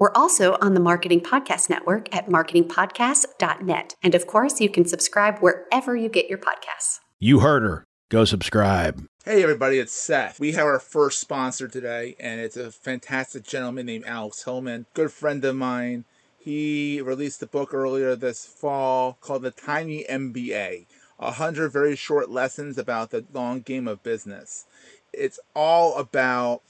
We're 0.00 0.12
also 0.14 0.56
on 0.62 0.72
the 0.72 0.80
Marketing 0.80 1.20
Podcast 1.20 1.68
Network 1.68 2.16
at 2.16 2.26
marketingpodcast.net. 2.26 3.96
And 4.02 4.14
of 4.14 4.26
course, 4.26 4.58
you 4.58 4.70
can 4.70 4.86
subscribe 4.86 5.40
wherever 5.40 5.94
you 5.94 6.08
get 6.08 6.26
your 6.26 6.38
podcasts. 6.38 7.00
You 7.18 7.40
heard 7.40 7.62
her. 7.64 7.84
Go 8.08 8.24
subscribe. 8.24 9.04
Hey, 9.26 9.42
everybody, 9.42 9.78
it's 9.78 9.92
Seth. 9.92 10.40
We 10.40 10.52
have 10.52 10.64
our 10.64 10.80
first 10.80 11.20
sponsor 11.20 11.68
today, 11.68 12.16
and 12.18 12.40
it's 12.40 12.56
a 12.56 12.72
fantastic 12.72 13.44
gentleman 13.44 13.84
named 13.84 14.06
Alex 14.06 14.42
Hillman, 14.42 14.86
good 14.94 15.12
friend 15.12 15.44
of 15.44 15.54
mine. 15.56 16.06
He 16.38 17.02
released 17.02 17.42
a 17.42 17.46
book 17.46 17.74
earlier 17.74 18.16
this 18.16 18.46
fall 18.46 19.18
called 19.20 19.42
The 19.42 19.50
Tiny 19.50 20.06
MBA 20.08 20.86
100 21.18 21.68
very 21.68 21.94
short 21.94 22.30
lessons 22.30 22.78
about 22.78 23.10
the 23.10 23.26
long 23.34 23.60
game 23.60 23.86
of 23.86 24.02
business. 24.02 24.64
It's 25.12 25.38
all 25.54 25.98
about 25.98 26.62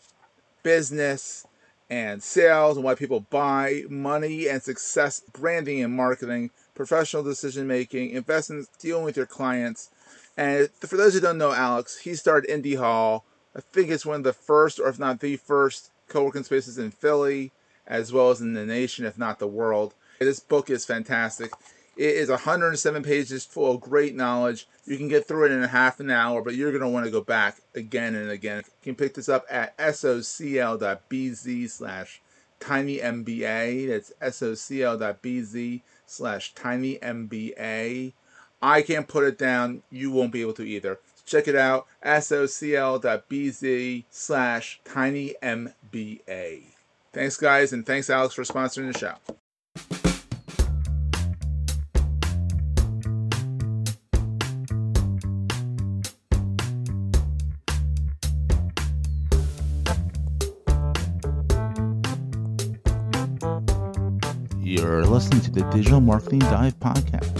business 0.65 1.47
and 1.91 2.23
sales 2.23 2.77
and 2.77 2.85
why 2.85 2.95
people 2.95 3.21
buy, 3.21 3.83
money 3.91 4.49
and 4.49 4.63
success, 4.63 5.21
branding 5.33 5.83
and 5.83 5.93
marketing, 5.93 6.51
professional 6.75 7.25
decision 7.25 7.67
making, 7.67 8.11
investments, 8.11 8.71
dealing 8.79 9.05
with 9.05 9.17
your 9.17 9.27
clients. 9.27 9.91
And 10.37 10.71
for 10.81 10.97
those 10.97 11.15
who 11.15 11.21
don't 11.21 11.37
know 11.37 11.53
Alex, 11.53 11.99
he 11.99 12.15
started 12.15 12.49
Indy 12.49 12.77
Hall. 12.77 13.25
I 13.55 13.61
think 13.73 13.91
it's 13.91 14.07
one 14.07 14.17
of 14.17 14.23
the 14.23 14.33
first, 14.33 14.79
or 14.79 14.89
if 14.89 14.99
not 14.99 15.19
the 15.19 15.37
first, 15.37 15.91
co 16.09 16.25
working 16.25 16.45
spaces 16.45 16.79
in 16.79 16.93
Philly, 16.93 17.51
as 17.87 18.13
well 18.13 18.31
as 18.31 18.41
in 18.41 18.55
the 18.55 18.65
nation, 18.65 19.05
if 19.05 19.19
not 19.19 19.41
the 19.41 19.49
world. 19.49 19.95
This 20.21 20.39
book 20.39 20.71
is 20.71 20.87
fantastic. 20.87 21.51
It 21.97 22.17
is 22.17 22.29
107 22.31 23.03
pages 23.03 23.45
full 23.45 23.73
of 23.73 23.81
great 23.81 24.15
knowledge. 24.15 24.67
You 24.87 24.97
can 24.97 25.09
get 25.09 25.27
through 25.27 25.47
it 25.47 25.53
in 25.53 25.63
a 25.63 25.69
half 25.69 26.01
an 26.01 26.11
hour, 26.11 26.41
but 26.43 26.55
you're 26.55 26.71
going 26.71 26.83
to 26.83 26.89
want 26.89 27.05
to 27.05 27.11
go 27.11 27.21
back 27.21 27.61
again 27.75 28.15
and 28.15 28.31
again. 28.31 28.63
You 28.83 28.93
can 28.93 28.95
pick 28.95 29.15
this 29.15 29.29
up 29.29 29.45
at 29.51 29.77
socl.bz 29.77 31.71
slash 31.71 32.23
tinymba. 32.61 33.89
That's 33.89 34.41
socl.bz 34.41 35.81
slash 36.07 36.55
tinymba. 36.55 38.13
I 38.63 38.83
can't 38.83 39.09
put 39.09 39.25
it 39.25 39.39
down. 39.39 39.83
You 39.91 40.11
won't 40.11 40.33
be 40.33 40.43
able 40.43 40.53
to 40.55 40.65
either. 40.65 41.01
Check 41.27 41.49
it 41.49 41.57
out, 41.57 41.87
socl.bz 42.05 43.65
slash 44.11 44.81
tinymba. 44.85 46.63
Thanks, 47.13 47.37
guys, 47.37 47.73
and 47.73 47.85
thanks, 47.85 48.09
Alex, 48.09 48.35
for 48.35 48.43
sponsoring 48.43 48.93
the 48.93 48.99
show. 48.99 49.15
You're 64.81 65.05
listening 65.05 65.43
to 65.43 65.51
the 65.51 65.63
Digital 65.65 66.01
Marketing 66.01 66.39
Dive 66.39 66.75
Podcast. 66.81 67.37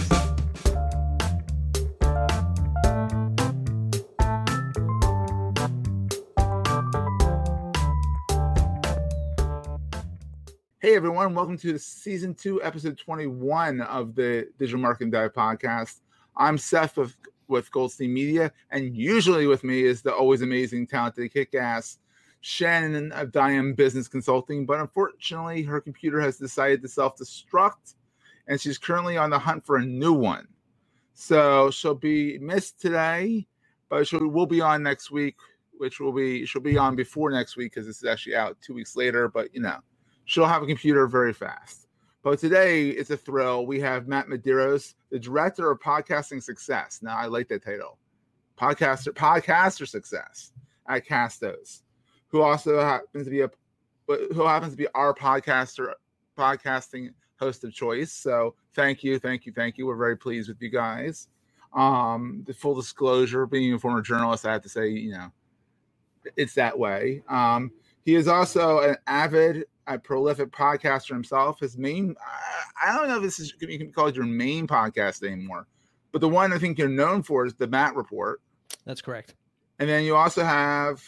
Hey 10.77 10.95
everyone, 10.95 11.33
welcome 11.33 11.57
to 11.57 11.79
season 11.79 12.35
two, 12.35 12.61
episode 12.61 12.99
21 12.99 13.81
of 13.81 14.13
the 14.13 14.47
Digital 14.59 14.79
Marketing 14.79 15.09
Dive 15.09 15.33
Podcast. 15.33 16.01
I'm 16.37 16.59
Seth 16.59 16.95
with, 16.95 17.17
with 17.47 17.71
Goldstein 17.71 18.13
Media, 18.13 18.51
and 18.69 18.95
usually 18.95 19.47
with 19.47 19.63
me 19.63 19.81
is 19.81 20.03
the 20.03 20.13
always 20.13 20.43
amazing, 20.43 20.85
talented, 20.85 21.33
kick 21.33 21.55
ass 21.55 21.97
Shannon 22.41 23.11
of 23.11 23.29
uh, 23.29 23.31
Diam 23.31 23.75
Business 23.75 24.07
Consulting, 24.07 24.65
but 24.65 24.79
unfortunately, 24.79 25.61
her 25.63 25.79
computer 25.79 26.19
has 26.19 26.37
decided 26.37 26.81
to 26.81 26.87
self 26.87 27.15
destruct 27.15 27.95
and 28.47 28.59
she's 28.59 28.77
currently 28.77 29.17
on 29.17 29.29
the 29.29 29.39
hunt 29.39 29.65
for 29.65 29.77
a 29.77 29.85
new 29.85 30.13
one. 30.13 30.47
So 31.13 31.71
she'll 31.71 31.95
be 31.95 32.37
missed 32.39 32.81
today, 32.81 33.47
but 33.89 34.07
she 34.07 34.17
will 34.17 34.45
be 34.45 34.59
on 34.59 34.83
next 34.83 35.11
week, 35.11 35.37
which 35.77 35.99
will 35.99 36.11
be 36.11 36.45
she'll 36.45 36.61
be 36.61 36.77
on 36.77 36.95
before 36.95 37.31
next 37.31 37.55
week 37.55 37.73
because 37.73 37.85
this 37.85 37.97
is 37.97 38.05
actually 38.05 38.35
out 38.35 38.57
two 38.61 38.73
weeks 38.73 38.95
later. 38.95 39.27
But 39.27 39.53
you 39.53 39.61
know, 39.61 39.77
she'll 40.25 40.47
have 40.47 40.63
a 40.63 40.67
computer 40.67 41.07
very 41.07 41.33
fast. 41.33 41.87
But 42.23 42.39
today 42.39 42.89
it's 42.89 43.09
a 43.09 43.17
thrill. 43.17 43.65
We 43.65 43.79
have 43.81 44.07
Matt 44.07 44.27
Medeiros, 44.27 44.95
the 45.11 45.19
director 45.19 45.71
of 45.71 45.79
podcasting 45.79 46.41
success. 46.41 46.99
Now 47.01 47.17
I 47.17 47.27
like 47.27 47.47
that 47.49 47.63
title, 47.63 47.99
podcaster 48.59 49.13
podcaster 49.13 49.87
success 49.87 50.51
at 50.87 51.07
Castos 51.07 51.83
who 52.31 52.41
also 52.41 52.79
happens 52.81 53.25
to 53.25 53.29
be 53.29 53.41
a 53.41 53.49
who 54.07 54.45
happens 54.45 54.73
to 54.73 54.77
be 54.77 54.87
our 54.93 55.13
podcaster 55.13 55.93
podcasting 56.37 57.09
host 57.39 57.63
of 57.63 57.73
choice. 57.73 58.11
So 58.11 58.55
thank 58.73 59.03
you, 59.03 59.19
thank 59.19 59.45
you, 59.45 59.51
thank 59.51 59.77
you. 59.77 59.85
We're 59.87 59.95
very 59.95 60.17
pleased 60.17 60.49
with 60.49 60.61
you 60.61 60.69
guys. 60.69 61.27
Um, 61.73 62.43
the 62.45 62.53
full 62.53 62.75
disclosure, 62.75 63.45
being 63.45 63.73
a 63.73 63.79
former 63.79 64.01
journalist, 64.01 64.45
I 64.45 64.53
have 64.53 64.61
to 64.63 64.69
say, 64.69 64.89
you 64.89 65.11
know, 65.11 65.31
it's 66.35 66.53
that 66.55 66.77
way. 66.77 67.23
Um, 67.29 67.71
he 68.03 68.15
is 68.15 68.27
also 68.27 68.79
an 68.79 68.97
avid, 69.07 69.65
a 69.87 69.97
prolific 69.97 70.51
podcaster 70.51 71.11
himself. 71.11 71.59
His 71.59 71.77
main, 71.77 72.15
I 72.83 72.95
don't 72.97 73.07
know 73.07 73.17
if 73.17 73.23
this 73.23 73.39
is 73.39 73.53
you 73.59 73.77
can 73.77 73.91
call 73.91 74.07
it 74.07 74.15
your 74.15 74.25
main 74.25 74.67
podcast 74.67 75.23
anymore, 75.23 75.67
but 76.11 76.21
the 76.21 76.29
one 76.29 76.51
I 76.51 76.57
think 76.57 76.77
you're 76.77 76.89
known 76.89 77.23
for 77.23 77.45
is 77.45 77.53
the 77.53 77.67
Matt 77.67 77.95
Report. 77.95 78.41
That's 78.85 79.01
correct. 79.01 79.35
And 79.79 79.89
then 79.89 80.03
you 80.03 80.15
also 80.15 80.43
have 80.43 81.01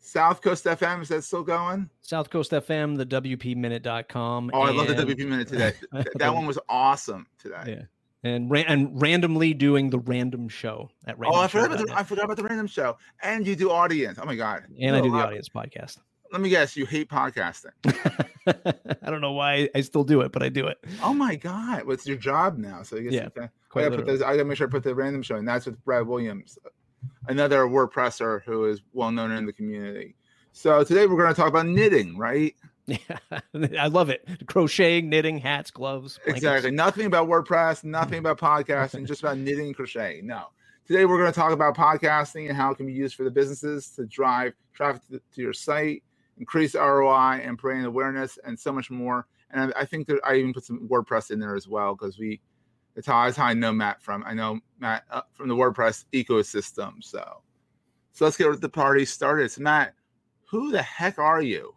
South 0.00 0.40
Coast 0.40 0.64
FM, 0.64 1.02
is 1.02 1.08
that 1.08 1.22
still 1.22 1.42
going? 1.42 1.88
South 2.00 2.30
Coast 2.30 2.50
FM, 2.52 2.96
the 2.96 3.06
WPMinute.com. 3.06 4.50
Oh, 4.52 4.62
I 4.62 4.70
love 4.70 4.88
the 4.88 4.94
WP 4.94 5.28
Minute 5.28 5.48
today. 5.48 5.74
that 6.16 6.34
one 6.34 6.46
was 6.46 6.58
awesome 6.68 7.26
today. 7.38 7.62
Yeah. 7.66 7.82
And 8.22 8.54
and 8.54 9.00
randomly 9.00 9.54
doing 9.54 9.88
the 9.88 9.98
random 9.98 10.48
show 10.48 10.90
at 11.06 11.18
random 11.18 11.38
Oh, 11.38 11.42
I 11.42 11.48
forgot, 11.48 11.72
about 11.72 11.86
the, 11.86 11.98
I 11.98 12.02
forgot 12.02 12.24
about 12.26 12.36
the 12.36 12.42
random 12.42 12.66
show. 12.66 12.98
And 13.22 13.46
you 13.46 13.56
do 13.56 13.70
audience. 13.70 14.18
Oh 14.20 14.26
my 14.26 14.34
god. 14.34 14.64
And 14.80 14.94
I 14.96 15.00
do 15.00 15.10
the 15.10 15.16
uh, 15.16 15.26
audience 15.26 15.48
podcast. 15.48 15.98
Let 16.32 16.40
me 16.42 16.48
guess, 16.48 16.76
you 16.76 16.86
hate 16.86 17.08
podcasting. 17.08 17.72
I 18.46 19.10
don't 19.10 19.20
know 19.20 19.32
why 19.32 19.68
I 19.74 19.80
still 19.80 20.04
do 20.04 20.20
it, 20.20 20.32
but 20.32 20.42
I 20.42 20.48
do 20.48 20.66
it. 20.66 20.78
Oh 21.02 21.14
my 21.14 21.34
god, 21.34 21.84
well, 21.84 21.94
it's 21.94 22.06
your 22.06 22.16
job 22.16 22.56
now. 22.56 22.82
So 22.82 22.98
I 22.98 23.00
guess 23.00 23.12
Yeah, 23.12 23.24
you 23.24 23.30
can, 23.30 23.50
quite 23.68 23.86
I 23.86 23.88
gotta 23.88 23.96
put 23.96 24.06
those, 24.06 24.22
I 24.22 24.32
gotta 24.32 24.44
make 24.44 24.58
sure 24.58 24.66
I 24.66 24.70
put 24.70 24.84
the 24.84 24.94
random 24.94 25.22
show, 25.22 25.36
and 25.36 25.48
that's 25.48 25.66
with 25.66 25.82
Brad 25.84 26.06
Williams, 26.06 26.58
another 27.28 27.64
WordPresser 27.64 28.42
who 28.44 28.66
is 28.66 28.80
well 28.92 29.10
known 29.10 29.32
in 29.32 29.46
the 29.46 29.52
community. 29.52 30.14
So 30.52 30.82
today 30.84 31.06
we're 31.06 31.16
going 31.16 31.32
to 31.32 31.40
talk 31.40 31.48
about 31.48 31.66
knitting, 31.66 32.16
right? 32.16 32.54
Yeah, 32.86 32.98
I 33.78 33.86
love 33.86 34.10
it. 34.10 34.26
Crocheting, 34.46 35.08
knitting, 35.08 35.38
hats, 35.38 35.70
gloves. 35.70 36.18
blankets. 36.24 36.44
Exactly. 36.44 36.70
Nothing 36.72 37.06
about 37.06 37.28
WordPress, 37.28 37.84
nothing 37.84 38.18
about 38.18 38.38
podcasting, 38.38 39.06
just 39.06 39.22
about 39.22 39.38
knitting 39.38 39.66
and 39.66 39.76
crochet. 39.76 40.20
No. 40.24 40.46
Today 40.86 41.04
we're 41.04 41.18
going 41.18 41.32
to 41.32 41.38
talk 41.38 41.52
about 41.52 41.76
podcasting 41.76 42.48
and 42.48 42.56
how 42.56 42.72
it 42.72 42.76
can 42.76 42.86
be 42.86 42.92
used 42.92 43.14
for 43.14 43.22
the 43.22 43.30
businesses 43.30 43.90
to 43.90 44.06
drive 44.06 44.54
traffic 44.74 45.02
to, 45.08 45.20
to 45.34 45.40
your 45.40 45.52
site, 45.52 46.02
increase 46.36 46.74
ROI 46.74 47.42
and 47.44 47.56
brand 47.56 47.86
awareness, 47.86 48.38
and 48.44 48.58
so 48.58 48.72
much 48.72 48.90
more. 48.90 49.26
And 49.52 49.72
I, 49.76 49.82
I 49.82 49.84
think 49.84 50.08
that 50.08 50.18
I 50.24 50.34
even 50.34 50.52
put 50.52 50.64
some 50.64 50.88
WordPress 50.88 51.30
in 51.30 51.38
there 51.38 51.54
as 51.54 51.68
well 51.68 51.94
because 51.94 52.18
we, 52.18 52.40
it's 52.96 53.06
how, 53.06 53.24
that's 53.24 53.36
how 53.36 53.46
I 53.46 53.54
know 53.54 53.72
Matt 53.72 54.02
from. 54.02 54.24
I 54.26 54.34
know 54.34 54.60
Matt 54.78 55.04
uh, 55.10 55.22
from 55.32 55.48
the 55.48 55.56
WordPress 55.56 56.04
ecosystem. 56.12 57.02
So, 57.02 57.42
so 58.12 58.24
let's 58.24 58.36
get 58.36 58.60
the 58.60 58.68
party 58.68 59.04
started. 59.04 59.50
So 59.50 59.62
Matt, 59.62 59.94
who 60.46 60.70
the 60.70 60.82
heck 60.82 61.18
are 61.18 61.42
you? 61.42 61.74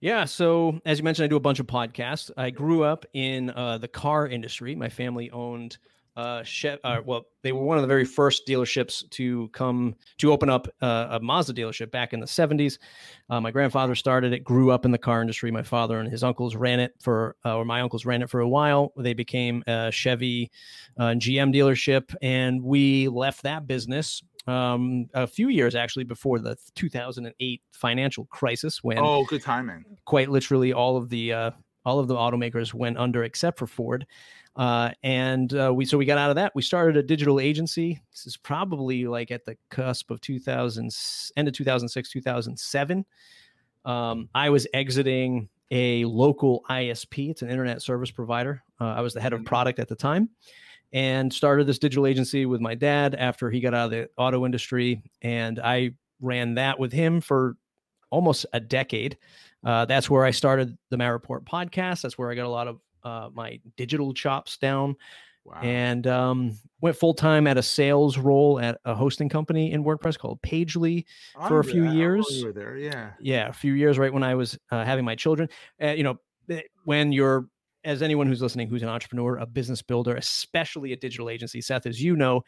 Yeah. 0.00 0.24
So, 0.24 0.80
as 0.84 0.98
you 0.98 1.04
mentioned, 1.04 1.24
I 1.24 1.28
do 1.28 1.36
a 1.36 1.40
bunch 1.40 1.58
of 1.58 1.66
podcasts. 1.66 2.30
I 2.36 2.50
grew 2.50 2.84
up 2.84 3.06
in 3.14 3.50
uh, 3.50 3.78
the 3.78 3.88
car 3.88 4.28
industry. 4.28 4.74
My 4.74 4.88
family 4.88 5.30
owned, 5.30 5.78
uh, 6.16 6.42
Chev- 6.42 6.78
uh, 6.82 7.00
well, 7.04 7.26
they 7.42 7.52
were 7.52 7.62
one 7.62 7.76
of 7.76 7.82
the 7.82 7.88
very 7.88 8.04
first 8.04 8.46
dealerships 8.46 9.08
to 9.10 9.48
come 9.48 9.94
to 10.18 10.32
open 10.32 10.48
up 10.48 10.66
uh, 10.80 11.08
a 11.10 11.20
Mazda 11.20 11.52
dealership 11.52 11.90
back 11.90 12.12
in 12.12 12.20
the 12.20 12.26
70s. 12.26 12.78
Uh, 13.28 13.40
my 13.40 13.50
grandfather 13.50 13.94
started 13.94 14.32
it, 14.32 14.42
grew 14.42 14.70
up 14.70 14.84
in 14.84 14.90
the 14.90 14.98
car 14.98 15.20
industry. 15.20 15.50
My 15.50 15.62
father 15.62 16.00
and 16.00 16.10
his 16.10 16.24
uncles 16.24 16.56
ran 16.56 16.80
it 16.80 16.94
for, 17.02 17.36
uh, 17.44 17.56
or 17.56 17.64
my 17.64 17.80
uncles 17.82 18.04
ran 18.06 18.22
it 18.22 18.30
for 18.30 18.40
a 18.40 18.48
while. 18.48 18.92
They 18.96 19.14
became 19.14 19.62
a 19.66 19.90
Chevy 19.92 20.50
uh, 20.98 21.04
and 21.04 21.20
GM 21.20 21.54
dealership, 21.54 22.14
and 22.22 22.62
we 22.62 23.08
left 23.08 23.42
that 23.42 23.66
business 23.66 24.22
um, 24.46 25.06
a 25.12 25.26
few 25.26 25.48
years 25.48 25.74
actually 25.74 26.04
before 26.04 26.38
the 26.38 26.56
2008 26.76 27.62
financial 27.72 28.24
crisis 28.26 28.82
when 28.82 28.98
Oh, 28.98 29.24
good 29.24 29.42
timing. 29.42 29.84
quite 30.04 30.30
literally 30.30 30.72
all 30.72 30.96
of 30.96 31.08
the 31.08 31.32
uh, 31.32 31.50
all 31.84 31.98
of 31.98 32.08
the 32.08 32.14
automakers 32.14 32.72
went 32.74 32.96
under 32.96 33.22
except 33.24 33.58
for 33.58 33.66
Ford. 33.66 34.06
Uh, 34.56 34.90
and 35.02 35.52
uh, 35.54 35.72
we 35.74 35.84
so 35.84 35.98
we 35.98 36.06
got 36.06 36.18
out 36.18 36.30
of 36.30 36.36
that. 36.36 36.52
We 36.54 36.62
started 36.62 36.96
a 36.96 37.02
digital 37.02 37.40
agency. 37.40 38.00
This 38.10 38.26
is 38.26 38.36
probably 38.36 39.06
like 39.06 39.30
at 39.30 39.44
the 39.44 39.56
cusp 39.70 40.10
of 40.10 40.20
2000, 40.22 40.90
end 41.36 41.48
of 41.48 41.54
2006, 41.54 42.10
2007. 42.10 43.04
Um, 43.84 44.28
I 44.34 44.48
was 44.50 44.66
exiting 44.72 45.48
a 45.70 46.04
local 46.06 46.64
ISP. 46.70 47.30
It's 47.30 47.42
an 47.42 47.50
internet 47.50 47.82
service 47.82 48.10
provider. 48.10 48.62
Uh, 48.80 48.86
I 48.86 49.00
was 49.00 49.14
the 49.14 49.20
head 49.20 49.32
of 49.32 49.44
product 49.44 49.78
at 49.78 49.88
the 49.88 49.96
time 49.96 50.30
and 50.92 51.32
started 51.32 51.66
this 51.66 51.78
digital 51.78 52.06
agency 52.06 52.46
with 52.46 52.60
my 52.60 52.74
dad 52.74 53.14
after 53.14 53.50
he 53.50 53.60
got 53.60 53.74
out 53.74 53.86
of 53.86 53.90
the 53.90 54.08
auto 54.16 54.46
industry. 54.46 55.02
And 55.22 55.58
I 55.58 55.90
ran 56.20 56.54
that 56.54 56.78
with 56.78 56.92
him 56.92 57.20
for 57.20 57.56
almost 58.10 58.46
a 58.52 58.60
decade. 58.60 59.18
Uh, 59.64 59.84
that's 59.84 60.08
where 60.08 60.24
I 60.24 60.30
started 60.30 60.76
the 60.90 60.96
Matt 60.96 61.12
Report 61.12 61.44
podcast. 61.44 62.02
That's 62.02 62.16
where 62.16 62.30
I 62.30 62.34
got 62.34 62.46
a 62.46 62.48
lot 62.48 62.68
of 62.68 62.80
uh, 63.06 63.30
my 63.32 63.60
digital 63.76 64.12
chops 64.12 64.56
down. 64.58 64.96
Wow. 65.44 65.60
And 65.62 66.08
um, 66.08 66.58
went 66.80 66.96
full 66.96 67.14
time 67.14 67.46
at 67.46 67.56
a 67.56 67.62
sales 67.62 68.18
role 68.18 68.58
at 68.58 68.80
a 68.84 68.96
hosting 68.96 69.28
company 69.28 69.70
in 69.70 69.84
WordPress 69.84 70.18
called 70.18 70.42
Pagely 70.42 71.04
I 71.38 71.46
for 71.46 71.60
a 71.60 71.64
few 71.64 71.84
that. 71.84 71.94
Years. 71.94 72.26
You 72.30 72.46
were 72.46 72.52
there, 72.52 72.76
yeah. 72.76 73.12
yeah, 73.20 73.48
a 73.48 73.52
few 73.52 73.74
years 73.74 73.96
right 73.96 74.12
when 74.12 74.24
I 74.24 74.34
was 74.34 74.58
uh, 74.72 74.84
having 74.84 75.04
my 75.04 75.14
children. 75.14 75.48
Uh, 75.80 75.90
you 75.90 76.02
know, 76.02 76.18
eh, 76.50 76.62
when 76.84 77.12
you're 77.12 77.46
as 77.84 78.02
anyone 78.02 78.26
who's 78.26 78.42
listening 78.42 78.68
who's 78.68 78.82
an 78.82 78.88
entrepreneur, 78.88 79.36
a 79.36 79.46
business 79.46 79.82
builder, 79.82 80.16
especially 80.16 80.92
a 80.92 80.96
digital 80.96 81.30
agency, 81.30 81.60
Seth, 81.60 81.86
as 81.86 82.02
you 82.02 82.16
know, 82.16 82.42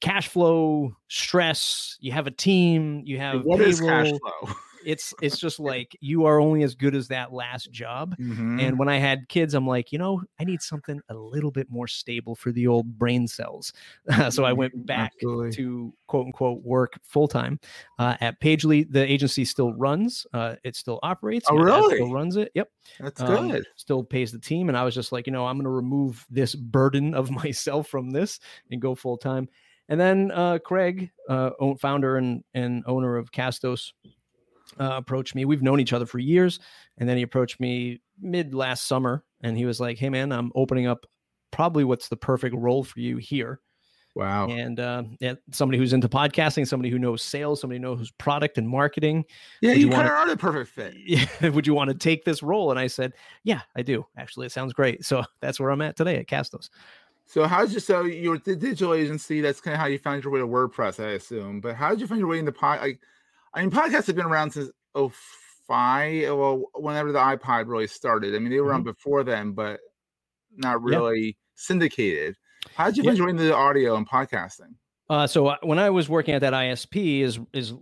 cash 0.00 0.28
flow, 0.28 0.94
stress, 1.08 1.96
you 1.98 2.12
have 2.12 2.28
a 2.28 2.30
team, 2.30 3.02
you 3.04 3.18
have 3.18 3.42
What 3.42 3.60
is 3.60 3.80
cash 3.80 4.10
flow? 4.10 4.54
It's 4.84 5.14
it's 5.22 5.38
just 5.38 5.58
like 5.60 5.96
you 6.00 6.24
are 6.26 6.40
only 6.40 6.62
as 6.62 6.74
good 6.74 6.94
as 6.94 7.08
that 7.08 7.32
last 7.32 7.70
job. 7.72 8.16
Mhm. 8.18 8.60
And 8.62 8.78
when 8.78 8.88
I 8.88 8.98
had 8.98 9.28
kids, 9.28 9.54
I'm 9.54 9.66
like, 9.66 9.92
you 9.92 9.98
know, 9.98 10.22
I 10.40 10.44
need 10.44 10.62
something 10.62 11.00
a 11.08 11.14
little 11.14 11.50
bit 11.50 11.70
more 11.70 11.86
stable 11.86 12.34
for 12.34 12.52
the 12.52 12.66
old 12.66 12.98
brain 12.98 13.26
cells. 13.28 13.72
so 14.30 14.44
I 14.44 14.52
went 14.52 14.86
back 14.86 15.12
Absolutely. 15.16 15.52
to 15.52 15.94
quote 16.06 16.26
unquote 16.26 16.62
work 16.62 16.98
full 17.02 17.28
time 17.28 17.58
uh, 17.98 18.16
at 18.20 18.40
Pagely. 18.40 18.86
The 18.90 19.04
agency 19.10 19.44
still 19.44 19.72
runs, 19.74 20.26
uh, 20.32 20.56
it 20.64 20.76
still 20.76 21.00
operates. 21.02 21.46
Oh, 21.50 21.56
dad 21.58 21.64
Still 21.84 21.88
really? 21.98 22.12
runs 22.12 22.36
it. 22.36 22.50
Yep. 22.54 22.68
That's 23.00 23.20
Um, 23.20 23.50
good. 23.50 23.66
still 23.76 24.04
pays 24.04 24.32
the 24.32 24.38
team. 24.38 24.68
And 24.68 24.76
I 24.78 24.84
was 24.84 24.94
just 24.94 25.12
like, 25.12 25.26
you 25.26 25.32
know, 25.32 25.46
I'm 25.46 25.56
going 25.56 25.64
to 25.64 25.70
remove 25.70 26.24
this 26.30 26.54
burden 26.54 27.14
of 27.14 27.30
myself 27.44 27.88
from 27.88 28.10
this 28.10 28.40
and 28.70 28.80
go 28.80 28.94
full 28.94 29.16
time. 29.18 29.48
And 29.88 30.00
then 30.00 30.30
uh, 30.30 30.58
Craig, 30.64 31.10
uh, 31.28 31.50
founder 31.78 32.16
and, 32.16 32.42
and 32.54 32.82
owner 32.86 33.16
of 33.18 33.30
Castos, 33.32 33.92
uh, 34.78 34.94
approached 34.94 35.34
me. 35.34 35.44
We've 35.44 35.62
known 35.62 35.80
each 35.80 35.92
other 35.92 36.06
for 36.06 36.18
years. 36.18 36.60
And 36.98 37.08
then 37.08 37.16
he 37.16 37.22
approached 37.22 37.60
me 37.60 38.00
mid 38.20 38.54
last 38.54 38.86
summer 38.86 39.24
and 39.42 39.56
he 39.56 39.64
was 39.64 39.80
like, 39.80 39.98
hey, 39.98 40.08
man, 40.08 40.32
I'm 40.32 40.52
opening 40.54 40.86
up 40.86 41.06
probably 41.50 41.84
what's 41.84 42.08
the 42.08 42.16
perfect 42.16 42.54
role 42.56 42.84
for 42.84 43.00
you 43.00 43.16
here. 43.16 43.60
Wow. 44.14 44.46
And 44.46 44.78
uh, 44.78 45.02
yeah, 45.18 45.34
somebody 45.50 45.76
who's 45.76 45.92
into 45.92 46.08
podcasting, 46.08 46.68
somebody 46.68 46.88
who 46.88 47.00
knows 47.00 47.20
sales, 47.20 47.60
somebody 47.60 47.78
who 47.78 47.82
knows 47.82 48.12
product 48.12 48.58
and 48.58 48.68
marketing. 48.68 49.24
Yeah, 49.60 49.70
would 49.70 49.78
you, 49.78 49.86
you 49.86 49.92
kind 49.92 50.06
of 50.06 50.12
are 50.12 50.28
the 50.28 50.36
perfect 50.36 50.70
fit. 50.70 50.94
Yeah, 51.04 51.48
would 51.48 51.66
you 51.66 51.74
want 51.74 51.90
to 51.90 51.96
take 51.96 52.24
this 52.24 52.42
role? 52.42 52.70
And 52.70 52.78
I 52.78 52.86
said, 52.86 53.12
yeah, 53.42 53.62
I 53.76 53.82
do. 53.82 54.06
Actually, 54.16 54.46
it 54.46 54.52
sounds 54.52 54.72
great. 54.72 55.04
So 55.04 55.24
that's 55.40 55.58
where 55.58 55.70
I'm 55.70 55.82
at 55.82 55.96
today 55.96 56.16
at 56.16 56.28
Castos. 56.28 56.70
So 57.26 57.46
how 57.46 57.64
did 57.64 57.72
you 57.72 57.80
so 57.80 58.02
you 58.02 58.30
were 58.30 58.38
the 58.38 58.54
digital 58.54 58.94
agency? 58.94 59.40
That's 59.40 59.60
kind 59.60 59.74
of 59.74 59.80
how 59.80 59.86
you 59.86 59.98
found 59.98 60.22
your 60.22 60.32
way 60.32 60.40
to 60.40 60.46
WordPress, 60.46 61.02
I 61.02 61.12
assume. 61.12 61.60
But 61.60 61.74
how 61.74 61.90
did 61.90 62.00
you 62.00 62.06
find 62.06 62.20
your 62.20 62.28
way 62.28 62.38
into 62.38 62.52
pod? 62.52 62.80
Like, 62.80 63.00
I 63.54 63.60
mean, 63.60 63.70
podcasts 63.70 64.06
have 64.08 64.16
been 64.16 64.26
around 64.26 64.50
since 64.52 64.70
oh 64.94 65.12
five. 65.68 66.24
Well, 66.36 66.64
whenever 66.74 67.12
the 67.12 67.18
iPod 67.18 67.68
really 67.68 67.86
started. 67.86 68.34
I 68.34 68.38
mean, 68.38 68.50
they 68.50 68.60
were 68.60 68.74
on 68.74 68.82
before 68.82 69.24
then, 69.24 69.52
but 69.52 69.80
not 70.56 70.78
Mm-hmm. 70.78 70.88
Yeah. 70.92 70.98
really 70.98 71.36
syndicated. 71.54 72.36
How 72.74 72.86
did 72.86 72.96
you 72.96 73.04
Yeah. 73.04 73.28
into 73.28 73.44
the 73.44 73.54
audio 73.54 73.96
and 73.96 74.08
podcasting? 74.08 74.74
Uh, 75.08 75.26
so 75.26 75.48
uh, 75.48 75.56
when 75.62 75.78
I 75.78 75.90
was 75.90 76.08
working 76.08 76.34
at 76.34 76.40
that 76.40 76.52
ISP 76.52 77.20
is 77.20 77.38
is 77.52 77.74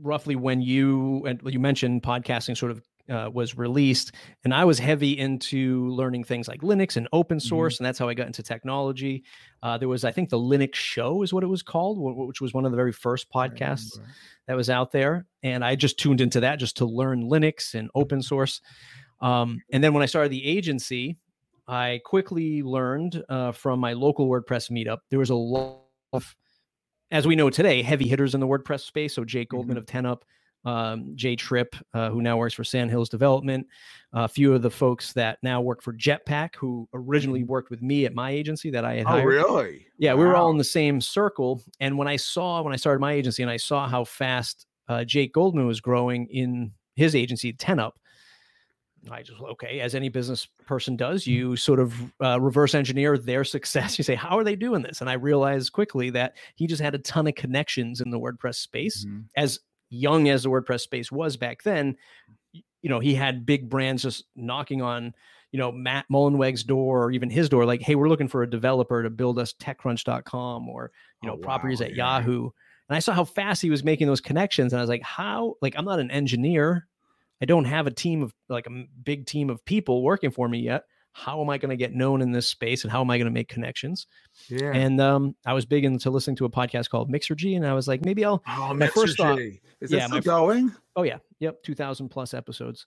roughly 0.00 0.36
when 0.36 0.60
you 0.62 1.24
and 1.26 1.40
you 1.44 1.58
mentioned 1.58 2.02
podcasting 2.02 2.56
sort 2.56 2.70
of 2.70 2.82
uh, 3.10 3.30
was 3.32 3.56
released, 3.56 4.12
and 4.44 4.54
I 4.54 4.64
was 4.64 4.78
heavy 4.78 5.18
into 5.18 5.88
learning 5.90 6.24
things 6.24 6.48
like 6.48 6.60
Linux 6.60 6.96
and 6.96 7.08
open 7.12 7.40
source, 7.40 7.78
and 7.78 7.86
that's 7.86 7.98
how 7.98 8.08
I 8.08 8.14
got 8.14 8.26
into 8.26 8.42
technology. 8.42 9.24
Uh, 9.62 9.78
there 9.78 9.88
was, 9.88 10.04
I 10.04 10.12
think, 10.12 10.30
the 10.30 10.38
Linux 10.38 10.74
Show 10.74 11.22
is 11.22 11.32
what 11.32 11.44
it 11.44 11.48
was 11.48 11.62
called, 11.62 11.98
which 11.98 12.40
was 12.40 12.54
one 12.54 12.64
of 12.64 12.72
the 12.72 12.76
very 12.76 12.92
first 12.92 13.30
podcasts 13.30 13.98
that 14.46 14.56
was 14.56 14.70
out 14.70 14.92
there, 14.92 15.26
and 15.42 15.64
I 15.64 15.76
just 15.76 15.98
tuned 15.98 16.20
into 16.20 16.40
that 16.40 16.58
just 16.58 16.76
to 16.78 16.86
learn 16.86 17.24
Linux 17.24 17.74
and 17.74 17.90
open 17.94 18.22
source. 18.22 18.60
Um, 19.20 19.62
and 19.72 19.82
then 19.82 19.94
when 19.94 20.02
I 20.02 20.06
started 20.06 20.30
the 20.30 20.44
agency, 20.44 21.16
I 21.68 22.00
quickly 22.04 22.62
learned 22.62 23.22
uh, 23.28 23.52
from 23.52 23.80
my 23.80 23.92
local 23.92 24.28
WordPress 24.28 24.70
meetup 24.70 24.98
there 25.10 25.18
was 25.18 25.30
a 25.30 25.34
lot 25.34 25.80
of, 26.12 26.36
as 27.10 27.26
we 27.26 27.36
know 27.36 27.50
today, 27.50 27.82
heavy 27.82 28.06
hitters 28.08 28.34
in 28.34 28.40
the 28.40 28.46
WordPress 28.46 28.80
space. 28.80 29.14
So 29.14 29.24
Jake 29.24 29.50
Goldman 29.50 29.76
of 29.76 29.86
10up, 29.86 30.22
um, 30.66 31.12
Jay 31.14 31.36
Tripp, 31.36 31.74
uh, 31.94 32.10
who 32.10 32.20
now 32.20 32.36
works 32.36 32.52
for 32.54 32.64
Sandhills 32.64 33.08
Development, 33.08 33.66
a 34.12 34.26
few 34.28 34.52
of 34.52 34.60
the 34.62 34.70
folks 34.70 35.12
that 35.14 35.38
now 35.42 35.60
work 35.60 35.80
for 35.80 35.92
Jetpack, 35.94 36.56
who 36.56 36.88
originally 36.92 37.44
worked 37.44 37.70
with 37.70 37.80
me 37.82 38.04
at 38.04 38.14
my 38.14 38.30
agency 38.30 38.68
that 38.70 38.84
I 38.84 38.96
had 38.96 39.06
hired. 39.06 39.18
Oh, 39.20 39.30
hired. 39.48 39.62
really? 39.62 39.86
Yeah, 39.98 40.14
we 40.14 40.24
were 40.24 40.34
all 40.36 40.50
in 40.50 40.58
the 40.58 40.64
same 40.64 41.00
circle. 41.00 41.62
And 41.80 41.96
when 41.96 42.08
I 42.08 42.16
saw, 42.16 42.60
when 42.62 42.72
I 42.72 42.76
started 42.76 43.00
my 43.00 43.12
agency 43.12 43.42
and 43.42 43.50
I 43.50 43.56
saw 43.58 43.88
how 43.88 44.04
fast 44.04 44.66
uh, 44.88 45.04
Jake 45.04 45.32
Goldman 45.32 45.66
was 45.66 45.80
growing 45.80 46.26
in 46.26 46.72
his 46.96 47.14
agency, 47.14 47.52
10 47.52 47.78
Up, 47.78 47.98
I 49.08 49.22
just, 49.22 49.40
okay, 49.40 49.78
as 49.80 49.94
any 49.94 50.08
business 50.08 50.48
person 50.66 50.96
does, 50.96 51.28
you 51.28 51.54
sort 51.54 51.78
of 51.78 51.94
uh, 52.20 52.40
reverse 52.40 52.74
engineer 52.74 53.16
their 53.16 53.44
success. 53.44 53.96
You 53.98 54.04
say, 54.04 54.16
how 54.16 54.36
are 54.36 54.42
they 54.44 54.56
doing 54.56 54.82
this? 54.82 55.00
And 55.00 55.08
I 55.08 55.12
realized 55.12 55.72
quickly 55.72 56.10
that 56.10 56.34
he 56.56 56.66
just 56.66 56.82
had 56.82 56.94
a 56.96 56.98
ton 56.98 57.28
of 57.28 57.36
connections 57.36 58.00
in 58.00 58.10
the 58.10 58.18
WordPress 58.18 58.56
space 58.56 59.04
Mhm. 59.04 59.24
as 59.36 59.60
young 59.90 60.28
as 60.28 60.42
the 60.42 60.50
WordPress 60.50 60.80
space 60.80 61.10
was 61.10 61.36
back 61.36 61.62
then, 61.62 61.96
you 62.52 62.90
know, 62.90 63.00
he 63.00 63.14
had 63.14 63.46
big 63.46 63.68
brands 63.68 64.02
just 64.02 64.24
knocking 64.36 64.82
on, 64.82 65.14
you 65.52 65.58
know, 65.58 65.72
Matt 65.72 66.06
Mullenweg's 66.10 66.64
door 66.64 67.04
or 67.04 67.10
even 67.10 67.30
his 67.30 67.48
door, 67.48 67.64
like, 67.64 67.82
hey, 67.82 67.94
we're 67.94 68.08
looking 68.08 68.28
for 68.28 68.42
a 68.42 68.50
developer 68.50 69.02
to 69.02 69.10
build 69.10 69.38
us 69.38 69.54
techcrunch.com 69.54 70.68
or, 70.68 70.92
you 71.22 71.28
oh, 71.28 71.34
know, 71.34 71.38
Oh, 71.38 71.42
properties 71.42 71.80
at 71.80 71.90
yeah. 71.90 72.18
Yahoo. 72.18 72.50
And 72.88 72.96
I 72.96 73.00
saw 73.00 73.12
how 73.12 73.24
fast 73.24 73.62
he 73.62 73.70
was 73.70 73.82
making 73.82 74.06
those 74.06 74.20
connections. 74.20 74.72
And 74.72 74.78
I 74.78 74.82
was 74.82 74.88
like, 74.88 75.02
how, 75.02 75.54
like, 75.60 75.74
I'm 75.76 75.84
not 75.84 75.98
an 75.98 76.10
engineer. 76.10 76.86
I 77.42 77.44
don't 77.44 77.64
have 77.64 77.86
a 77.86 77.90
team 77.90 78.22
of 78.22 78.34
like 78.48 78.66
a 78.66 78.84
big 79.02 79.26
team 79.26 79.50
of 79.50 79.64
people 79.64 80.02
working 80.02 80.30
for 80.30 80.48
me 80.48 80.60
yet. 80.60 80.84
How 81.18 81.40
am 81.40 81.48
I 81.48 81.56
going 81.56 81.70
to 81.70 81.76
get 81.76 81.94
known 81.94 82.20
in 82.20 82.30
this 82.30 82.46
space 82.46 82.84
and 82.84 82.92
how 82.92 83.00
am 83.00 83.10
I 83.10 83.16
going 83.16 83.24
to 83.24 83.32
make 83.32 83.48
connections? 83.48 84.06
Yeah. 84.48 84.72
And 84.74 85.00
um, 85.00 85.34
I 85.46 85.54
was 85.54 85.64
big 85.64 85.86
into 85.86 86.10
listening 86.10 86.36
to 86.36 86.44
a 86.44 86.50
podcast 86.50 86.90
called 86.90 87.10
Mixergy, 87.10 87.56
and 87.56 87.66
I 87.66 87.72
was 87.72 87.88
like, 87.88 88.04
maybe 88.04 88.22
I'll 88.22 88.42
oh, 88.46 88.68
my 88.68 88.74
Mixer 88.74 89.00
first 89.00 89.16
thought- 89.16 89.38
G. 89.38 89.60
Is 89.80 89.90
yeah, 89.90 90.00
that 90.00 90.10
my 90.10 90.20
still 90.20 90.32
going? 90.38 90.74
Oh 90.94 91.04
yeah, 91.04 91.18
yep, 91.38 91.62
two 91.62 91.74
thousand 91.74 92.10
plus 92.10 92.34
episodes. 92.34 92.86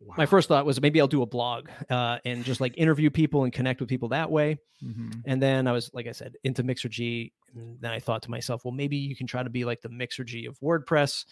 Wow. 0.00 0.14
My 0.18 0.26
first 0.26 0.48
thought 0.48 0.66
was 0.66 0.80
maybe 0.82 1.00
I'll 1.00 1.06
do 1.06 1.22
a 1.22 1.26
blog 1.26 1.68
uh, 1.88 2.18
and 2.24 2.44
just 2.44 2.60
like 2.60 2.76
interview 2.76 3.08
people 3.08 3.44
and 3.44 3.52
connect 3.52 3.80
with 3.80 3.88
people 3.88 4.08
that 4.08 4.30
way. 4.30 4.58
Mhm. 4.84 5.22
And 5.24 5.40
then 5.40 5.66
I 5.68 5.72
was, 5.72 5.90
like 5.94 6.08
I 6.08 6.12
said, 6.12 6.34
into 6.42 6.62
Mixergy. 6.64 7.32
And 7.54 7.80
then 7.80 7.92
I 7.92 8.00
thought 8.00 8.22
to 8.24 8.30
myself, 8.30 8.64
well, 8.64 8.72
maybe 8.72 8.96
you 8.96 9.16
can 9.16 9.26
try 9.26 9.42
to 9.42 9.48
be 9.48 9.64
like 9.64 9.80
the 9.80 9.88
Mixergy 9.88 10.46
of 10.48 10.58
WordPress. 10.58 11.24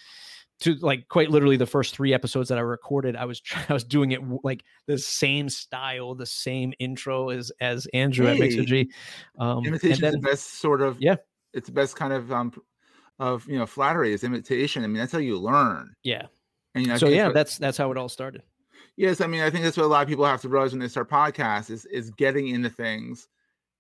To 0.63 0.75
like 0.77 1.09
quite 1.09 1.31
literally 1.31 1.57
the 1.57 1.67
first 1.67 1.95
three 1.95 2.13
episodes 2.15 2.49
that 2.49 2.59
I 2.59 2.63
recorded, 2.63 3.17
I 3.17 3.25
was 3.25 3.41
I 3.69 3.73
was 3.73 3.85
doing 3.85 4.13
it 4.13 4.21
like 4.45 4.65
the 4.87 4.99
same 4.99 5.49
style, 5.49 6.15
the 6.15 6.27
same 6.27 6.73
intro 6.79 7.31
as 7.31 7.53
as 7.61 7.87
Andrew 7.95 8.27
at 8.27 8.37
Hey, 8.37 8.49
Mixergy. 8.49 8.89
Um, 9.39 9.65
Imitation 9.65 10.05
is 10.05 10.13
the 10.13 10.19
best 10.21 10.61
sort 10.61 10.81
of 10.83 10.97
Yeah. 11.01 11.17
It's 11.53 11.67
the 11.67 11.73
best 11.73 11.97
kind 11.97 12.13
of 12.13 12.33
um 12.33 12.53
of 13.19 13.47
you 13.49 13.59
know 13.59 13.67
flattery 13.67 14.13
is 14.13 14.25
imitation. 14.25 14.85
I 14.85 14.87
mean 14.87 14.97
that's 14.99 15.13
how 15.13 15.19
you 15.19 15.39
learn. 15.39 15.95
yeah. 16.03 16.27
And 16.75 16.87
you 16.87 16.91
know, 16.93 16.97
So 16.99 17.09
yeah, 17.09 17.27
what- 17.27 17.35
that's 17.35 17.59
that's 17.59 17.77
how 17.79 17.91
it 17.91 17.99
all 17.99 18.09
started. 18.09 18.43
yes. 18.97 19.21
I 19.21 19.27
mean 19.27 19.43
I 19.43 19.51
think 19.51 19.65
that's 19.65 19.77
what 19.77 19.85
a 19.85 19.89
lot 19.89 20.03
of 20.03 20.09
people 20.09 20.25
have 20.25 20.41
to 20.43 20.49
realize 20.49 20.73
when 20.73 20.81
they 20.81 20.89
start 20.89 21.11
podcasts 21.11 21.71
is 21.71 21.85
is 21.87 22.11
getting 22.11 22.49
into 22.49 22.71
things. 22.71 23.29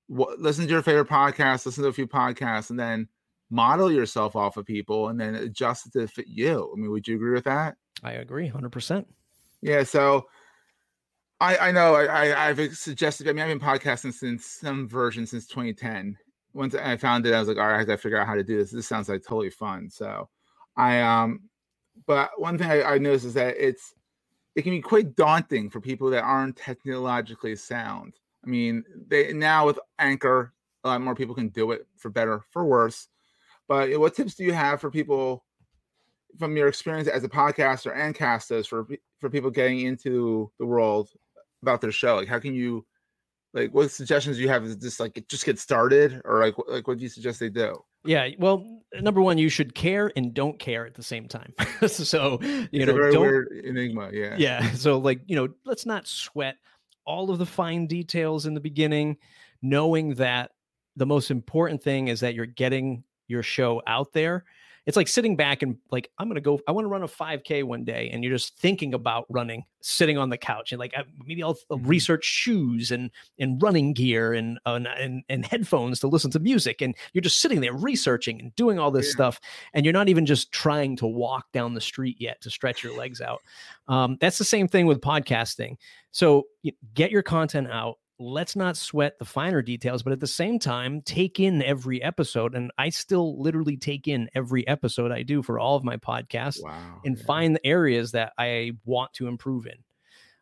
What, 0.09 0.39
listen 0.41 0.65
to 0.67 0.71
your 0.71 0.83
favorite 0.83 1.09
podcast, 1.09 1.65
listen 1.65 1.85
to 1.85 1.89
a 1.89 1.93
few 1.93 2.07
podcasts, 2.07 2.71
and 2.71 2.79
then 2.79 3.09
model 3.52 3.92
yourself 3.92 4.35
off 4.35 4.56
of 4.56 4.66
people, 4.66 5.09
and 5.09 5.21
then 5.21 5.35
adjust 5.35 5.87
it 5.87 5.92
to 5.92 6.09
fit 6.09 6.26
you. 6.26 6.73
I 6.75 6.80
mean, 6.80 6.90
would 6.90 7.06
you 7.06 7.16
agree 7.16 7.32
with 7.32 7.44
that? 7.44 7.76
I 8.02 8.12
agree, 8.12 8.49
hundred 8.49 8.73
percent. 8.73 9.06
Yeah, 9.61 9.85
so 9.85 10.26
I 11.40 11.56
I 11.59 11.73
know 11.73 11.94
I, 11.94 12.06
I 12.06 12.49
I've 12.49 12.76
suggested. 12.76 13.28
I 13.28 13.32
mean, 13.32 13.44
I've 13.44 13.49
been 13.49 13.61
podcasting 13.61 14.12
since 14.12 14.47
some 14.47 14.88
version 14.88 15.26
since 15.26 15.47
2010. 15.47 16.16
Once 16.54 16.75
I 16.75 16.97
found 16.97 17.26
it, 17.26 17.35
I 17.35 17.38
was 17.38 17.49
like, 17.49 17.59
all 17.59 17.68
right, 17.68 17.80
I 17.80 17.85
got 17.85 17.92
to 17.92 17.99
figure 17.99 18.18
out 18.18 18.26
how 18.26 18.35
to 18.35 18.44
do 18.44 18.59
this. 18.59 18.71
This 18.71 18.87
sounds 18.87 19.09
like 19.09 19.23
totally 19.23 19.50
fun. 19.50 19.88
So 19.90 20.28
I 20.76 21.00
um, 21.00 21.49
but 22.06 22.30
one 22.38 22.59
thing 22.59 22.71
I, 22.71 22.82
I 22.82 22.99
noticed 22.99 23.26
is 23.26 23.35
that 23.35 23.56
it's 23.59 23.94
it 24.54 24.62
can 24.62 24.73
be 24.73 24.80
quite 24.80 25.16
daunting 25.16 25.71
for 25.71 25.80
people 25.80 26.11
that 26.11 26.25
aren't 26.25 26.56
technologically 26.56 27.56
sound. 27.56 28.14
I 28.44 28.49
mean, 28.49 28.85
they 29.09 29.32
now 29.32 29.66
with 29.66 29.78
Anchor, 29.99 30.52
a 30.85 30.88
lot 30.88 31.00
more 31.00 31.14
people 31.14 31.35
can 31.35 31.49
do 31.49 31.73
it 31.73 31.87
for 31.97 32.11
better, 32.11 32.42
for 32.50 32.64
worse. 32.64 33.09
But 33.73 33.99
what 33.99 34.14
tips 34.14 34.35
do 34.35 34.45
you 34.45 34.52
have 34.52 34.81
for 34.81 34.91
people? 34.91 35.45
from 36.38 36.57
your 36.57 36.67
experience 36.67 37.09
as 37.09 37.25
a 37.25 37.29
podcaster 37.29 37.95
and 37.95 38.14
casters 38.14 38.67
for 38.67 38.87
for 39.21 39.29
people 39.29 39.50
getting 39.50 39.81
into 39.81 40.50
the 40.59 40.64
world 40.64 41.11
about 41.62 41.81
their 41.81 41.93
show? 41.93 42.17
Like, 42.17 42.29
how 42.29 42.38
can 42.38 42.55
you 42.55 42.87
like 43.52 43.73
what 43.73 43.91
suggestions 43.91 44.37
do 44.37 44.43
you 44.43 44.49
have? 44.49 44.64
Is 44.64 44.76
just 44.76 44.99
like 44.99 45.23
just 45.29 45.45
get 45.45 45.59
started, 45.59 46.23
or 46.25 46.41
like 46.41 46.55
like 46.69 46.88
what 46.88 46.97
do 46.99 47.02
you 47.02 47.11
suggest 47.11 47.38
they 47.38 47.50
do? 47.50 47.76
Yeah, 48.05 48.29
well, 48.38 48.83
number 49.00 49.21
one, 49.21 49.38
you 49.38 49.49
should 49.49 49.75
care 49.75 50.11
and 50.17 50.33
don't 50.35 50.59
care 50.59 50.87
at 50.87 50.95
the 50.95 51.02
same 51.02 51.29
time. 51.29 51.52
so 51.87 52.38
you 52.43 52.69
It's 52.73 52.87
know, 52.87 52.93
a 52.93 52.97
very 52.97 53.12
don't 53.12 53.23
weird 53.23 53.49
enigma. 53.64 54.11
Yeah. 54.12 54.35
yeah 54.38 54.73
so 54.73 54.99
like 54.99 55.21
you 55.26 55.37
know 55.37 55.49
let's 55.64 55.87
not 55.87 56.07
sweat 56.07 56.57
all 57.05 57.31
of 57.31 57.38
the 57.38 57.47
fine 57.47 57.87
details 57.87 58.47
in 58.47 58.55
the 58.55 58.61
beginning 58.61 59.19
knowing 59.61 60.14
that 60.14 60.52
the 60.97 61.07
most 61.07 61.31
important 61.31 61.83
thing 61.83 62.09
is 62.09 62.21
that 62.21 62.35
you're 62.35 62.47
getting 62.47 63.05
your 63.33 63.43
show 63.43 63.83
out 63.89 64.12
there 64.12 64.45
it's 64.85 64.97
like 64.97 65.07
sitting 65.07 65.37
back 65.37 65.62
and 65.62 65.77
like 65.93 66.11
i'm 66.19 66.27
gonna 66.29 66.41
go 66.41 66.59
i 66.67 66.73
want 66.73 66.85
to 66.85 66.89
run 66.89 67.05
a 67.05 67.07
5k 67.09 67.62
one 67.62 67.85
day 67.85 68.11
and 68.12 68.25
you're 68.25 68.33
just 68.37 68.59
thinking 68.59 68.95
about 68.95 69.27
running 69.29 69.65
sitting 69.81 70.19
on 70.19 70.29
the 70.29 70.37
couch 70.37 70.73
and 70.73 70.81
like 70.81 70.93
maybe 71.25 71.41
i'll, 71.43 71.55
Mhm. 71.71 71.87
research 71.87 72.25
shoes 72.25 72.91
and 72.91 73.11
and 73.39 73.62
running 73.62 73.93
gear 73.93 74.33
and, 74.33 74.59
uh, 74.67 74.73
and 74.75 74.87
and 74.89 75.23
and 75.29 75.45
headphones 75.47 76.01
to 76.01 76.09
listen 76.09 76.33
to 76.33 76.41
music 76.41 76.83
and 76.83 76.97
you're 77.12 77.23
just 77.23 77.41
sitting 77.41 77.61
there 77.61 77.73
researching 77.75 78.41
and 78.41 78.53
doing 78.57 78.81
all 78.81 78.91
this 78.91 79.07
Yeah. 79.07 79.12
stuff 79.12 79.41
and 79.73 79.85
you're 79.87 79.93
not 79.93 80.09
even 80.09 80.27
just 80.27 80.51
trying 80.51 80.97
to 80.97 81.07
walk 81.07 81.53
down 81.53 81.75
the 81.75 81.81
street 81.81 82.17
yet 82.21 82.41
to 82.41 82.51
stretch 82.51 82.83
your 82.83 82.97
legs 82.97 83.21
out 83.21 83.41
um, 83.89 84.17
that's 84.21 84.39
the 84.39 84.45
same 84.45 84.67
thing 84.69 84.87
with 84.87 85.01
podcasting. 85.01 85.77
So 86.12 86.47
get 86.95 87.11
your 87.11 87.23
content 87.23 87.69
out. 87.69 87.99
Let's 88.23 88.55
not 88.57 88.76
sweat 88.76 89.19
the 89.19 89.25
finer 89.25 89.62
details, 89.62 90.02
but 90.02 90.12
at 90.12 90.21
the 90.21 90.26
same 90.26 90.59
time, 90.59 91.02
take 91.02 91.41
in 91.41 91.62
every 91.62 92.02
episode. 92.02 92.55
And 92.55 92.71
I 92.79 92.91
still 92.91 93.41
literally 93.41 93.76
take 93.76 94.07
in 94.07 94.29
every 94.35 94.67
episode 94.69 95.11
I 95.11 95.23
do 95.23 95.43
for 95.43 95.59
all 95.59 95.76
of 95.76 95.83
my 95.85 95.97
podcasts 95.97 96.62
Wow. 96.62 97.00
and 97.05 97.17
yeah. 97.19 97.25
find 97.25 97.57
the 97.57 97.67
areas 97.67 98.12
that 98.12 98.33
I 98.38 98.73
want 98.85 99.12
to 99.14 99.26
improve 99.26 99.67
in. 99.67 99.75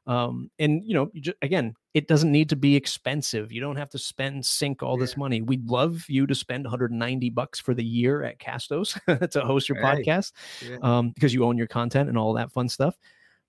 Um, 0.07 0.51
and 0.59 0.83
you 0.85 0.95
know, 0.95 1.11
you 1.13 1.21
ju- 1.21 1.35
again, 1.43 1.75
it 1.95 2.09
doesn't 2.09 2.33
need 2.33 2.49
to 2.51 2.57
be 2.57 2.75
expensive. 2.75 3.53
You 3.53 3.61
don't 3.61 3.77
have 3.77 3.91
to 3.91 3.99
spend 3.99 4.45
sink 4.45 4.83
all 4.83 4.97
this 4.97 5.17
money. 5.17 5.41
We'd 5.41 5.69
love 5.69 6.05
you 6.09 6.27
to 6.27 6.35
spend 6.35 6.65
190 6.65 7.31
bucks 7.31 7.61
for 7.61 7.75
the 7.75 7.85
year 7.85 8.23
at 8.23 8.39
Castos 8.39 8.99
to 9.31 9.41
host 9.41 9.69
your 9.69 9.79
Hey. 9.79 10.03
podcast 10.03 10.33
Yeah. 10.69 10.79
um, 10.83 11.11
because 11.11 11.33
you 11.35 11.45
own 11.45 11.57
your 11.59 11.67
content 11.67 12.09
and 12.09 12.19
all 12.19 12.33
that 12.35 12.51
fun 12.53 12.69
stuff. 12.69 12.97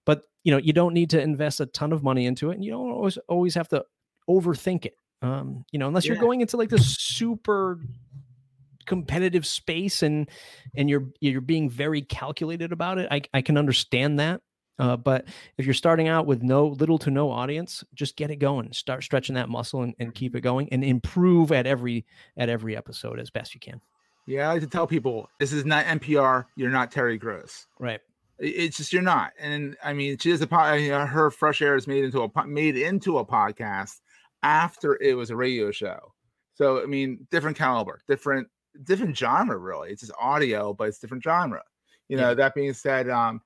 But 0.06 0.24
you 0.44 0.52
know, 0.52 0.58
you 0.58 0.74
don't 0.74 0.94
need 0.94 1.10
to 1.12 1.22
invest 1.22 1.60
a 1.62 1.66
ton 1.68 1.94
of 1.94 2.04
money 2.04 2.26
into 2.26 2.52
it, 2.52 2.56
and 2.56 2.64
you 2.66 2.72
don't 2.72 2.92
always 2.92 3.18
always 3.28 3.56
have 3.56 3.68
to 3.70 3.86
overthink 4.30 4.86
it. 4.86 4.96
Um, 5.22 5.66
you 5.72 5.78
know, 5.78 5.88
unless 5.88 6.06
you're 6.06 6.18
going 6.18 6.42
into 6.42 6.58
like 6.58 6.70
this 6.70 6.98
super 6.98 7.80
competitive 8.86 9.46
space 9.46 10.04
and 10.04 10.30
and 10.75 10.90
you're 10.90 11.06
you're 11.20 11.42
being 11.42 11.70
very 11.70 12.01
calculated 12.01 12.72
about 12.72 12.98
it. 12.98 13.08
I 13.12 13.22
I 13.34 13.42
can 13.42 13.58
understand 13.58 14.20
that. 14.20 14.42
Uh, 14.80 14.98
but 14.98 15.25
if 15.58 15.66
you're 15.66 15.75
starting 15.75 16.08
out 16.08 16.25
with 16.25 16.42
no 16.42 16.68
little 16.68 16.98
to 16.98 17.12
no 17.12 17.30
audience, 17.30 17.84
just 17.94 18.16
get 18.16 18.32
it 18.32 18.38
going. 18.38 18.74
Start 18.74 19.04
stretching 19.04 19.36
that 19.36 19.48
muscle 19.48 19.84
and, 19.84 19.94
and 20.00 20.16
keep 20.16 20.36
it 20.36 20.42
going 20.42 20.70
and 20.72 20.84
improve 20.84 21.51
at 21.51 21.68
every 21.68 22.06
at 22.36 22.50
every 22.50 22.75
episode 22.75 23.20
as 23.20 23.30
best 23.30 23.54
you 23.54 23.60
can. 23.60 23.80
Yeah, 24.25 24.50
I 24.50 24.54
like 24.54 24.62
to 24.62 24.68
tell 24.68 24.88
people 24.88 25.30
this 25.40 25.54
is 25.54 25.66
not 25.66 25.86
NPR. 25.86 26.46
You're 26.56 26.70
not 26.70 26.92
Terry 26.92 27.18
Gross. 27.18 27.68
Right. 27.80 28.00
It's 28.40 28.78
just 28.78 28.92
you're 28.92 29.04
not. 29.04 29.34
And 29.40 29.78
I 29.84 29.94
mean, 29.94 30.18
she 30.18 30.32
does 30.32 30.42
a 30.42 30.48
pod. 30.48 30.82
Know, 30.82 31.06
her 31.06 31.30
Fresh 31.30 31.62
Air 31.62 31.75
is 31.75 31.86
made 31.86 32.04
into 32.04 32.24
a 32.24 32.48
made 32.48 32.75
into 32.75 33.20
a 33.20 33.25
podcast 33.25 34.01
after 34.44 34.98
it 35.02 35.16
was 35.16 35.30
a 35.30 35.36
radio 35.36 35.72
show. 35.72 36.14
So 36.54 36.82
I 36.82 36.86
mean, 36.86 37.28
different 37.32 37.58
caliber, 37.58 38.02
different 38.08 38.48
different 38.84 39.18
genre. 39.18 39.58
Really, 39.58 39.92
it's 39.92 40.02
just 40.02 40.14
audio, 40.20 40.74
but 40.74 40.88
it's 40.88 41.00
different 41.00 41.24
genre. 41.24 41.64
You 42.10 42.18
know. 42.18 42.30
Yeah. 42.30 42.34
That 42.36 42.56
being 42.56 42.74
said, 42.74 43.10
um, 43.10 43.42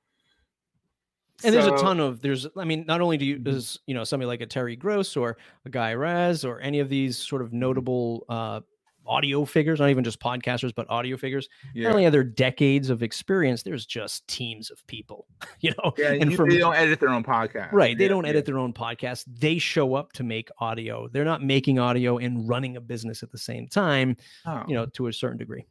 And 1.43 1.53
there's 1.53 1.67
a 1.67 1.75
ton 1.77 1.99
of 1.99 2.21
there's 2.21 2.47
I 2.57 2.63
mean 2.63 2.85
not 2.87 3.01
only 3.01 3.17
do 3.17 3.25
you 3.25 3.37
Mhm. 3.37 3.43
does 3.43 3.79
you 3.87 3.93
know 3.93 4.03
somebody 4.03 4.27
like 4.27 4.41
a 4.41 4.45
Terry 4.45 4.75
Gross 4.75 5.15
or 5.17 5.37
a 5.65 5.69
Guy 5.69 5.93
Raz 5.93 6.45
or 6.45 6.59
any 6.61 6.79
of 6.79 6.89
these 6.89 7.17
sort 7.17 7.41
Mm-hmm. 7.41 7.47
of 7.47 7.53
notable 7.53 8.25
uh 8.29 8.61
audio 9.07 9.45
figures, 9.45 9.79
not 9.79 9.89
even 9.89 10.03
just 10.03 10.19
podcasters, 10.19 10.73
but 10.75 10.89
audio 10.89 11.17
figures. 11.17 11.47
Yeah. 11.73 11.83
Not 11.87 11.91
only 11.93 12.05
are 12.05 12.11
there 12.11 12.23
decades 12.23 12.89
of 12.89 13.03
experience, 13.03 13.63
there's 13.63 13.85
just 13.85 14.27
teams 14.27 14.69
of 14.71 14.85
people, 14.87 15.27
you 15.61 15.71
know. 15.71 15.93
Yeah, 15.97 16.11
and 16.13 16.31
you- 16.31 16.37
from 16.37 16.49
they 16.49 16.57
don't 16.57 16.75
edit 16.75 16.99
their 16.99 17.09
own 17.09 17.23
podcast. 17.23 17.71
right, 17.71 17.97
they 17.97 18.05
Yeah, 18.05 18.09
don't 18.09 18.23
yeah. 18.25 18.31
edit 18.31 18.45
their 18.45 18.57
own 18.57 18.73
podcast. 18.73 19.25
They 19.27 19.57
show 19.57 19.95
up 19.95 20.11
to 20.13 20.23
make 20.23 20.49
audio. 20.59 21.07
They're 21.07 21.25
not 21.25 21.43
making 21.43 21.79
audio 21.79 22.17
and 22.17 22.47
running 22.47 22.77
a 22.77 22.81
business 22.81 23.23
at 23.23 23.31
the 23.31 23.37
same 23.37 23.67
time, 23.67 24.17
Oh. 24.45 24.63
you 24.67 24.75
know, 24.75 24.85
to 24.87 25.07
a 25.07 25.13
certain 25.13 25.37
degree. 25.37 25.65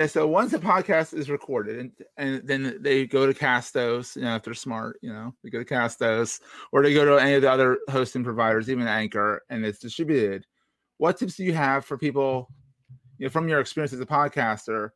And 0.00 0.08
so 0.08 0.28
once 0.28 0.52
the 0.52 0.58
podcast 0.58 1.12
is 1.12 1.28
recorded, 1.28 1.80
and, 1.80 1.92
and 2.16 2.46
then 2.46 2.78
they 2.80 3.04
go 3.04 3.26
to 3.26 3.34
Castos, 3.34 4.14
you 4.14 4.22
know, 4.22 4.36
if 4.36 4.44
they're 4.44 4.54
smart, 4.54 4.96
you 5.02 5.12
know, 5.12 5.34
they 5.42 5.50
go 5.50 5.58
to 5.58 5.64
Castos 5.64 6.40
or 6.70 6.84
they 6.84 6.94
go 6.94 7.04
to 7.04 7.16
any 7.20 7.34
of 7.34 7.42
the 7.42 7.50
other 7.50 7.78
hosting 7.90 8.22
providers, 8.22 8.70
even 8.70 8.86
Anchor, 8.86 9.42
and 9.50 9.64
it's 9.66 9.80
distributed. 9.80 10.46
What 10.98 11.18
tips 11.18 11.36
do 11.36 11.44
you 11.44 11.54
have 11.54 11.84
for 11.84 11.96
people, 11.96 12.48
you 13.18 13.26
know, 13.26 13.30
from 13.30 13.48
your 13.48 13.60
experience 13.60 13.92
as 13.92 14.00
a 14.00 14.06
podcaster, 14.06 14.90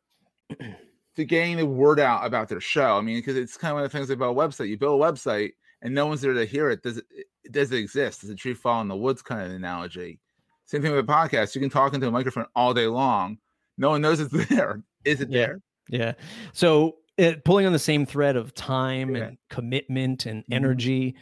to 1.15 1.25
getting 1.25 1.57
the 1.57 1.65
word 1.65 1.99
out 1.99 2.25
about 2.25 2.49
their 2.49 2.59
show? 2.61 2.97
I 2.97 3.01
mean, 3.01 3.17
because 3.17 3.35
it's 3.37 3.57
kind 3.57 3.71
of 3.71 3.75
one 3.75 3.83
of 3.85 3.91
the 3.91 3.97
things 3.97 4.09
about 4.09 4.31
a 4.31 4.35
website. 4.35 4.67
You 4.69 4.77
build 4.77 5.01
a 5.01 5.03
website 5.03 5.51
and 5.81 5.93
no 5.93 6.05
one's 6.07 6.21
there 6.21 6.33
to 6.33 6.45
hear 6.45 6.69
it. 6.69 6.81
Does 6.83 6.97
it, 6.97 7.05
it 7.11 7.51
does 7.51 7.71
it 7.71 7.77
exist? 7.77 8.21
Does 8.21 8.29
a 8.29 8.35
tree 8.35 8.53
fall 8.53 8.81
in 8.81 8.87
the 8.87 8.95
woods 8.95 9.21
kind 9.21 9.41
of 9.41 9.51
analogy? 9.51 10.19
Same 10.65 10.81
thing 10.81 10.91
with 10.91 11.07
a 11.07 11.11
podcast. 11.11 11.55
You 11.55 11.61
can 11.61 11.69
talk 11.69 11.93
into 11.93 12.07
a 12.07 12.11
microphone 12.11 12.45
all 12.55 12.73
day 12.73 12.87
long. 12.87 13.37
No 13.77 13.89
one 13.89 14.01
knows 14.01 14.19
it's 14.19 14.31
there. 14.49 14.81
Is 15.05 15.21
it 15.21 15.29
Yeah. 15.29 15.45
there? 15.45 15.61
Yeah. 15.89 16.13
So 16.53 16.97
uh, 17.19 17.33
pulling 17.45 17.65
on 17.65 17.73
the 17.73 17.79
same 17.79 18.05
thread 18.05 18.35
of 18.35 18.53
time 18.55 19.15
Yeah. 19.15 19.23
and 19.23 19.37
commitment 19.49 20.25
and 20.25 20.41
Mhm. 20.43 20.53
energy. 20.53 21.15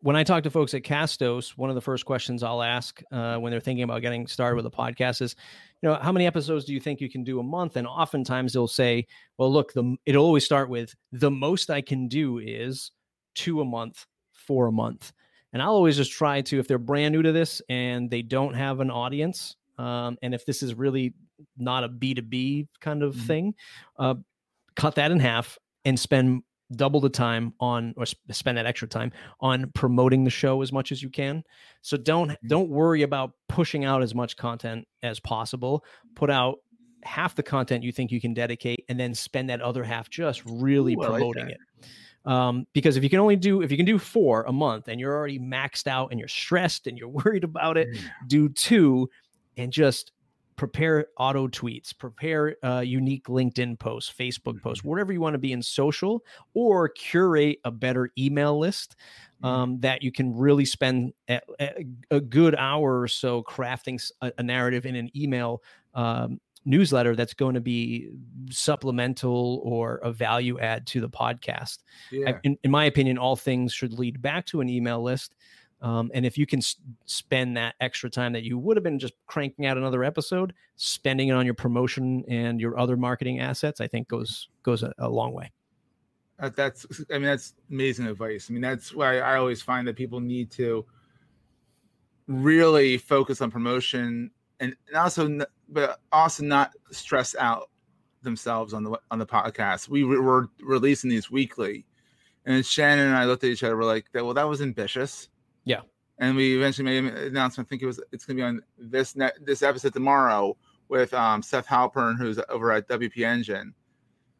When 0.00 0.14
I 0.14 0.22
talk 0.22 0.44
to 0.44 0.50
folks 0.50 0.74
at 0.74 0.82
Castos, 0.82 1.50
one 1.56 1.70
of 1.70 1.74
the 1.74 1.80
first 1.80 2.04
questions 2.06 2.44
I'll 2.44 2.62
ask 2.62 3.02
uh, 3.10 3.36
when 3.38 3.50
they're 3.50 3.60
thinking 3.60 3.82
about 3.82 4.00
getting 4.00 4.28
started 4.28 4.54
with 4.54 4.66
a 4.66 4.70
podcast 4.70 5.20
is, 5.22 5.34
you 5.82 5.88
know, 5.88 5.96
how 5.96 6.12
many 6.12 6.24
episodes 6.24 6.64
do 6.64 6.72
you 6.72 6.78
think 6.78 7.00
you 7.00 7.10
can 7.10 7.24
do 7.24 7.40
a 7.40 7.42
month? 7.42 7.76
And 7.76 7.84
oftentimes 7.86 8.52
they'll 8.52 8.68
say, 8.68 9.06
well, 9.38 9.52
look, 9.52 9.72
the 9.72 9.96
it'll 10.06 10.24
always 10.24 10.44
start 10.44 10.70
with 10.70 10.94
the 11.10 11.30
most 11.32 11.68
I 11.68 11.80
can 11.80 12.06
do 12.06 12.38
is 12.38 12.92
two 13.34 13.60
a 13.60 13.64
month, 13.64 14.06
four 14.32 14.68
a 14.68 14.72
month. 14.72 15.12
And 15.52 15.60
I'll 15.60 15.70
always 15.72 15.96
just 15.96 16.12
try 16.12 16.42
to, 16.42 16.60
if 16.60 16.68
they're 16.68 16.78
brand 16.78 17.12
new 17.12 17.22
to 17.22 17.32
this 17.32 17.60
and 17.68 18.08
they 18.08 18.22
don't 18.22 18.54
have 18.54 18.78
an 18.78 18.90
audience, 18.92 19.56
um, 19.78 20.16
and 20.22 20.32
if 20.32 20.46
this 20.46 20.62
is 20.62 20.74
really 20.74 21.14
not 21.56 21.82
a 21.82 21.88
B2B 21.88 22.68
kind 22.80 23.02
of 23.02 23.16
Mhm. 23.16 23.26
thing, 23.26 23.54
uh, 23.98 24.14
cut 24.76 24.94
that 24.94 25.10
in 25.10 25.18
half 25.18 25.58
and 25.84 25.98
spend 25.98 26.42
double 26.72 27.00
the 27.00 27.08
time 27.08 27.54
on 27.60 27.94
or 27.96 28.04
sp- 28.04 28.20
spend 28.30 28.58
that 28.58 28.66
extra 28.66 28.86
time 28.86 29.10
on 29.40 29.70
promoting 29.74 30.24
the 30.24 30.30
show 30.30 30.60
as 30.62 30.72
much 30.72 30.92
as 30.92 31.02
you 31.02 31.10
can. 31.10 31.42
So 31.82 31.96
don't 31.96 32.28
Mm-hmm. 32.28 32.48
don't 32.48 32.68
worry 32.68 33.02
about 33.02 33.32
pushing 33.48 33.84
out 33.84 34.02
as 34.02 34.14
much 34.14 34.36
content 34.36 34.86
as 35.02 35.18
possible. 35.20 35.84
Put 36.14 36.30
out 36.30 36.58
half 37.04 37.34
the 37.34 37.42
content 37.42 37.84
you 37.84 37.92
think 37.92 38.10
you 38.10 38.20
can 38.20 38.34
dedicate 38.34 38.84
and 38.88 38.98
then 38.98 39.14
spend 39.14 39.48
that 39.48 39.60
other 39.60 39.84
half 39.84 40.10
just 40.10 40.42
really 40.44 40.94
Ooh, 40.94 41.02
I 41.02 41.08
like 41.08 41.18
promoting 41.20 41.50
it. 41.50 41.58
Um, 42.24 42.66
because 42.74 42.96
if 42.96 43.04
you 43.04 43.08
can 43.08 43.20
only 43.20 43.36
do 43.36 43.62
if 43.62 43.70
you 43.70 43.76
can 43.76 43.86
do 43.86 43.98
four 43.98 44.42
a 44.42 44.52
month 44.52 44.88
and 44.88 45.00
you're 45.00 45.14
already 45.14 45.38
maxed 45.38 45.86
out 45.86 46.10
and 46.10 46.18
you're 46.18 46.28
stressed 46.28 46.86
and 46.86 46.98
you're 46.98 47.08
worried 47.24 47.44
about 47.44 47.78
it 47.78 47.88
do 48.26 48.48
two 48.50 49.08
and 49.56 49.72
just 49.72 50.12
prepare 50.58 51.06
auto 51.16 51.48
tweets 51.48 51.96
prepare 51.96 52.56
uh, 52.62 52.80
unique 52.80 53.24
linkedin 53.28 53.78
posts 53.78 54.12
facebook 54.12 54.60
posts 54.60 54.84
whatever 54.84 55.12
you 55.12 55.20
want 55.20 55.32
to 55.32 55.38
be 55.38 55.52
in 55.52 55.62
social 55.62 56.22
or 56.52 56.88
curate 56.90 57.58
a 57.64 57.70
better 57.70 58.10
email 58.18 58.58
list 58.58 58.96
um, 59.42 59.78
that 59.80 60.02
you 60.02 60.12
can 60.12 60.36
really 60.36 60.64
spend 60.66 61.12
a, 61.28 61.40
a- 61.60 61.86
a 62.10 62.20
good 62.20 62.54
hour 62.56 63.00
or 63.00 63.08
so 63.08 63.42
crafting 63.44 63.98
a 64.20 64.42
narrative 64.42 64.84
in 64.84 64.96
an 64.96 65.08
email 65.16 65.62
um, 65.94 66.40
newsletter 66.64 67.14
that's 67.16 67.32
going 67.34 67.54
to 67.54 67.60
be 67.60 68.10
supplemental 68.50 69.60
or 69.64 69.96
a 70.02 70.12
value 70.12 70.58
add 70.58 70.86
to 70.88 71.00
the 71.00 71.08
podcast. 71.08 71.78
I- 72.26 72.40
in, 72.42 72.58
in 72.64 72.70
my 72.70 72.84
opinion, 72.84 73.16
all 73.16 73.36
things 73.36 73.72
should 73.72 73.92
lead 73.98 74.20
back 74.20 74.44
to 74.46 74.60
an 74.60 74.68
email 74.68 75.02
list. 75.02 75.34
Um, 75.80 76.10
and 76.12 76.26
if 76.26 76.36
you 76.36 76.44
can 76.46 76.58
s- 76.58 76.76
spend 77.06 77.56
that 77.56 77.76
extra 77.80 78.10
time 78.10 78.32
that 78.32 78.42
you 78.42 78.58
would 78.58 78.76
have 78.76 78.82
been 78.84 78.98
just 78.98 79.14
cranking 79.26 79.64
out 79.66 79.76
another 79.76 80.02
episode, 80.02 80.52
spending 80.76 81.28
it 81.28 81.32
on 81.32 81.44
your 81.44 81.54
promotion 81.54 82.24
and 82.28 82.60
your 82.60 82.78
other 82.78 82.96
marketing 82.96 83.38
assets, 83.40 83.80
I 83.80 83.86
think 83.86 84.08
goes 84.08 84.48
goes 84.64 84.82
a, 84.82 84.92
a 84.98 85.08
long 85.08 85.32
way. 85.32 85.52
That- 86.40 86.56
that's 86.56 86.86
I 87.10 87.14
mean 87.14 87.22
that's 87.24 87.54
amazing 87.70 88.06
advice. 88.06 88.48
I 88.50 88.52
mean 88.52 88.62
that's 88.62 88.92
why 88.94 89.18
I 89.18 89.36
always 89.36 89.62
find 89.62 89.86
that 89.88 89.96
people 89.96 90.20
need 90.20 90.50
to 90.52 90.84
really 92.26 92.98
focus 92.98 93.40
on 93.40 93.50
promotion 93.50 94.30
and, 94.60 94.76
and 94.88 94.96
also 94.96 95.38
but 95.68 96.00
also 96.12 96.42
not 96.44 96.72
stress 96.90 97.34
out 97.38 97.70
themselves 98.22 98.74
on 98.74 98.82
the 98.84 98.98
on 99.10 99.18
the 99.18 99.26
podcast. 99.26 99.88
We 99.88 100.02
re- 100.02 100.18
were 100.18 100.48
releasing 100.60 101.08
these 101.10 101.30
weekly, 101.30 101.86
and 102.46 102.64
Shannon 102.66 103.06
and 103.06 103.16
I 103.16 103.26
looked 103.26 103.44
at 103.44 103.50
each 103.50 103.62
other. 103.62 103.76
We're 103.76 103.84
like, 103.84 104.10
"That 104.12 104.24
well, 104.24 104.34
that 104.34 104.48
was 104.48 104.60
ambitious." 104.60 105.28
Yeah. 105.68 105.82
And 106.18 106.34
we 106.34 106.56
eventually 106.56 106.84
made 106.84 107.04
an 107.04 107.16
announcement. 107.28 107.68
I 107.68 107.70
think 107.70 107.82
it 107.82 107.86
was 107.86 108.00
it's 108.10 108.24
going 108.24 108.36
to 108.38 108.40
be 108.42 108.46
on 108.46 108.62
this 108.78 109.14
net 109.14 109.34
this 109.44 109.62
episode 109.62 109.92
tomorrow 109.92 110.56
with 110.88 111.12
um, 111.14 111.42
Seth 111.42 111.66
Halpern, 111.66 112.16
who's 112.18 112.40
over 112.48 112.72
at 112.72 112.88
WP 112.88 113.18
Engine. 113.24 113.74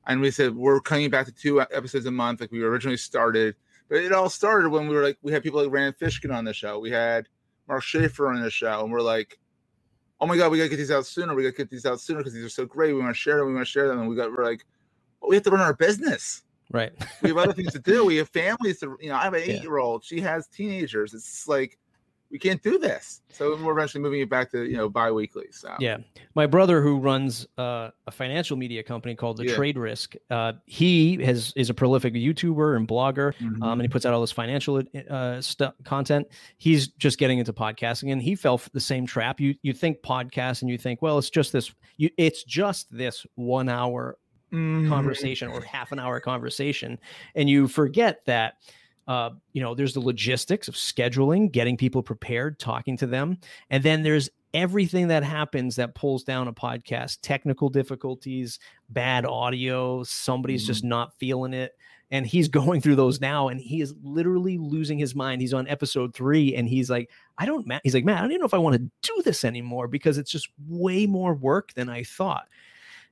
and 0.06 0.20
we 0.20 0.30
said 0.30 0.56
we're 0.56 0.80
coming 0.80 1.11
back 1.11 1.26
to 1.26 1.32
two 1.32 1.61
episodes 1.61 2.06
a 2.06 2.11
month, 2.11 2.40
like 2.40 2.50
we 2.50 2.62
originally 2.62 2.97
started. 2.97 3.54
But 3.88 3.99
it 3.99 4.12
all 4.12 4.30
started 4.30 4.70
when 4.70 4.88
we 4.88 4.94
were 4.94 5.02
like, 5.02 5.18
we 5.23 5.32
had 5.32 5.42
people 5.42 5.62
like 5.62 5.70
Rand 5.70 5.97
Fishkin 6.00 6.35
on 6.35 6.44
the 6.44 6.54
show, 6.54 6.78
we 6.78 6.90
had 6.90 7.28
Mark 7.68 7.82
Schaefer 7.82 8.28
on 8.28 8.40
the 8.40 8.50
show, 8.50 8.82
and 8.82 8.90
we're 8.90 9.02
like, 9.02 9.38
oh 10.20 10.26
my 10.26 10.37
god, 10.37 10.50
we 10.50 10.58
gotta 10.58 10.70
get 10.70 10.76
these 10.76 10.90
out 10.90 11.06
sooner. 11.06 11.35
We 11.35 11.42
gotta 11.42 11.56
get 11.56 11.70
these 11.70 11.87
out 11.87 12.00
sooner 12.00 12.20
because 12.20 12.32
these 12.32 12.44
are 12.44 12.49
so 12.49 12.64
great. 12.64 12.94
We 12.94 13.00
want 13.00 13.14
to 13.14 13.20
share 13.20 13.38
them. 13.38 13.49
We 13.49 13.54
want 13.54 13.66
to 13.66 13.70
share 13.70 13.87
them, 13.88 14.00
and 14.00 14.08
we 14.08 14.16
got 14.16 14.32
we're 14.32 14.44
like, 14.44 14.64
well, 15.20 15.28
we 15.28 15.37
have 15.37 15.44
to 15.44 15.50
run 15.50 15.61
our 15.61 15.75
business. 15.75 16.42
Right. 16.70 16.92
we 17.22 17.28
have 17.30 17.38
other 17.38 17.52
things 17.52 17.72
to 17.72 17.78
do. 17.78 18.04
We 18.04 18.16
have 18.16 18.28
families 18.28 18.80
to, 18.80 18.96
you 19.00 19.08
know, 19.08 19.16
I 19.16 19.22
have 19.25 19.34
an 19.34 19.42
eight 19.44 19.62
year 19.62 19.78
old. 19.78 20.04
She 20.04 20.20
has 20.20 20.46
teenagers. 20.48 21.14
It's 21.14 21.48
like 21.48 21.78
we 22.30 22.38
can't 22.38 22.62
do 22.62 22.78
this. 22.78 23.22
So 23.30 23.56
we're 23.64 23.72
eventually 23.72 24.02
moving 24.02 24.20
it 24.20 24.28
back 24.28 24.50
to 24.50 24.64
you 24.64 24.76
know 24.76 24.90
bi-weekly. 24.90 25.46
So 25.50 25.75
Yeah. 25.80 25.96
My 26.34 26.44
brother, 26.46 26.82
who 26.82 26.98
runs 26.98 27.46
uh, 27.56 27.88
a 28.06 28.10
financial 28.10 28.54
media 28.54 28.82
company 28.82 29.14
called 29.14 29.38
The 29.38 29.46
Yeah. 29.46 29.54
Trade 29.56 29.78
Risk, 29.78 30.14
uh, 30.28 30.52
he 30.66 31.25
has 31.25 31.54
is 31.56 31.70
a 31.70 31.75
prolific 31.75 32.12
YouTuber 32.12 32.76
and 32.76 32.87
blogger, 32.87 33.32
Mhm. 33.37 33.62
um, 33.62 33.72
and 33.80 33.82
he 33.82 33.88
puts 33.88 34.04
out 34.04 34.12
all 34.12 34.20
this 34.20 34.30
financial 34.30 34.82
uh, 35.08 35.40
stuff 35.40 35.72
content. 35.84 36.26
He's 36.58 36.88
just 36.88 37.16
getting 37.18 37.38
into 37.38 37.54
podcasting, 37.54 38.12
and 38.12 38.20
he 38.20 38.34
fell 38.34 38.54
f- 38.54 38.68
the 38.75 38.80
same 38.80 39.06
trap. 39.06 39.40
You 39.40 39.54
you 39.62 39.72
think 39.72 40.02
podcast, 40.02 40.60
and 40.60 40.70
you 40.70 40.76
think, 40.76 41.00
well, 41.00 41.16
it's 41.16 41.30
just 41.30 41.50
this. 41.52 41.72
You, 41.96 42.10
it's 42.18 42.44
just 42.44 42.94
this 42.94 43.26
one 43.37 43.70
hour 43.70 44.18
Mhm. 44.52 44.88
conversation 44.88 45.48
or 45.48 45.60
half 45.60 45.92
an 45.92 45.98
hour 45.98 46.20
conversation 46.20 46.98
and 47.34 47.48
you 47.50 47.68
forget 47.68 48.24
that 48.26 48.54
uh, 49.06 49.30
you 49.52 49.62
know 49.62 49.74
there's 49.74 49.94
the 49.94 50.00
logistics 50.00 50.68
of 50.68 50.74
scheduling 50.74 51.50
getting 51.50 51.76
people 51.76 52.02
prepared 52.02 52.58
talking 52.58 52.96
to 52.96 53.06
them 53.06 53.38
and 53.70 53.82
then 53.82 54.02
there's 54.02 54.28
everything 54.54 55.08
that 55.08 55.22
happens 55.22 55.76
that 55.76 55.94
pulls 55.94 56.24
down 56.24 56.48
a 56.48 56.52
podcast. 56.54 57.18
Technical 57.20 57.68
difficulties 57.68 58.58
bad 58.88 59.26
audio 59.26 60.02
somebody's 60.04 60.66
just 60.66 60.82
not 60.84 61.12
feeling 61.18 61.52
it 61.52 61.72
and 62.10 62.26
he's 62.26 62.48
going 62.60 62.80
through 62.80 62.96
those 62.96 63.20
now 63.20 63.48
and 63.48 63.60
he 63.60 63.82
is 63.82 63.94
literally 64.02 64.56
losing 64.56 64.98
his 64.98 65.14
mind. 65.14 65.42
He's 65.42 65.52
on 65.52 65.68
episode 65.68 66.14
three 66.14 66.54
and 66.54 66.66
he's 66.68 66.88
like 66.88 67.10
i 67.36 67.44
don't 67.46 67.66
ma-, 67.66 67.80
he's 67.84 67.94
like 67.94 68.04
man 68.04 68.16
i 68.16 68.20
don't 68.22 68.30
even 68.30 68.40
know 68.40 68.46
if 68.46 68.54
i 68.54 68.58
want 68.58 68.76
to 68.76 68.90
do 69.02 69.22
this 69.22 69.44
anymore 69.44 69.86
because 69.88 70.16
it's 70.18 70.30
just 70.30 70.48
way 70.66 71.06
more 71.06 71.34
work 71.34 71.72
than 71.74 71.88
i 71.88 72.02
thought 72.02 72.48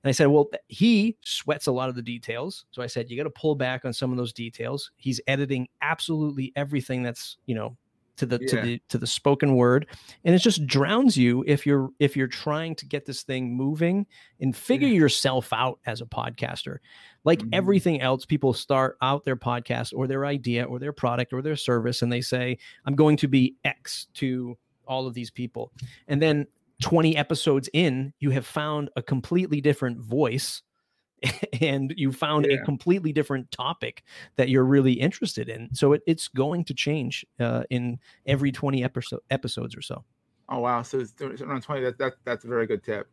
and 0.06 0.10
I 0.10 0.12
said, 0.12 0.28
well, 0.28 0.48
he 0.68 1.16
sweats 1.24 1.66
a 1.66 1.72
lot 1.72 1.88
of 1.88 1.96
the 1.96 2.00
details. 2.02 2.64
So 2.70 2.80
I 2.80 2.86
said, 2.86 3.10
you 3.10 3.16
got 3.16 3.24
to 3.24 3.30
pull 3.30 3.56
back 3.56 3.84
on 3.84 3.92
some 3.92 4.12
of 4.12 4.16
those 4.16 4.32
details. 4.32 4.92
He's 4.98 5.20
editing 5.26 5.66
absolutely 5.82 6.52
everything 6.54 7.02
that's, 7.02 7.38
you 7.46 7.56
know, 7.56 7.76
to 8.18 8.24
the 8.24 8.38
to 8.38 8.60
the 8.62 8.80
to 8.88 8.98
the 8.98 9.06
spoken 9.08 9.56
word. 9.56 9.88
And 10.24 10.32
it 10.32 10.38
just 10.38 10.64
drowns 10.64 11.16
you 11.16 11.42
if 11.48 11.66
you're 11.66 11.90
if 11.98 12.16
you're 12.16 12.28
trying 12.28 12.76
to 12.76 12.86
get 12.86 13.04
this 13.04 13.24
thing 13.24 13.52
moving 13.52 14.06
and 14.40 14.56
figure 14.56 14.86
yourself 14.86 15.52
out 15.52 15.80
as 15.86 16.00
a 16.00 16.06
podcaster. 16.06 16.78
Like 17.24 17.40
Mhm. 17.40 17.48
everything 17.52 18.00
else, 18.00 18.24
people 18.24 18.52
start 18.52 18.96
out 19.02 19.24
their 19.24 19.34
podcast 19.36 19.92
or 19.92 20.06
their 20.06 20.24
idea 20.24 20.62
or 20.62 20.78
their 20.78 20.92
product 20.92 21.32
or 21.32 21.42
their 21.42 21.56
service 21.56 22.00
and 22.00 22.12
they 22.12 22.20
say, 22.20 22.58
I'm 22.84 22.94
going 22.94 23.16
to 23.16 23.26
be 23.26 23.56
X 23.64 24.06
to 24.14 24.56
all 24.86 25.08
of 25.08 25.14
these 25.14 25.32
people. 25.32 25.72
And 26.06 26.22
then 26.22 26.46
20 26.82 27.16
episodes 27.16 27.68
in, 27.72 28.12
you 28.20 28.30
have 28.30 28.46
found 28.46 28.90
a 28.96 29.02
completely 29.02 29.60
different 29.60 29.98
voice 30.00 30.62
and 31.60 31.94
you 31.96 32.12
found 32.12 32.46
Yeah. 32.46 32.58
a 32.58 32.64
completely 32.64 33.12
different 33.12 33.50
topic 33.50 34.02
that 34.36 34.48
you're 34.50 34.64
really 34.64 34.92
interested 34.92 35.48
in. 35.48 35.70
So 35.74 35.94
it, 35.94 36.02
it's 36.06 36.28
going 36.28 36.64
to 36.64 36.74
change 36.74 37.24
uh, 37.40 37.62
in 37.70 37.98
every 38.26 38.52
20 38.52 38.84
episode, 38.84 39.20
episodes 39.30 39.74
or 39.76 39.80
so. 39.82 40.04
Oh 40.48 40.60
wow! 40.60 40.82
So 40.82 41.00
it's 41.00 41.20
around 41.42 41.62
twenty. 41.62 41.82
That, 41.82 41.98
that 41.98 42.12
that's 42.24 42.44
a 42.44 42.46
very 42.46 42.68
good 42.68 42.84
tip. 42.84 43.08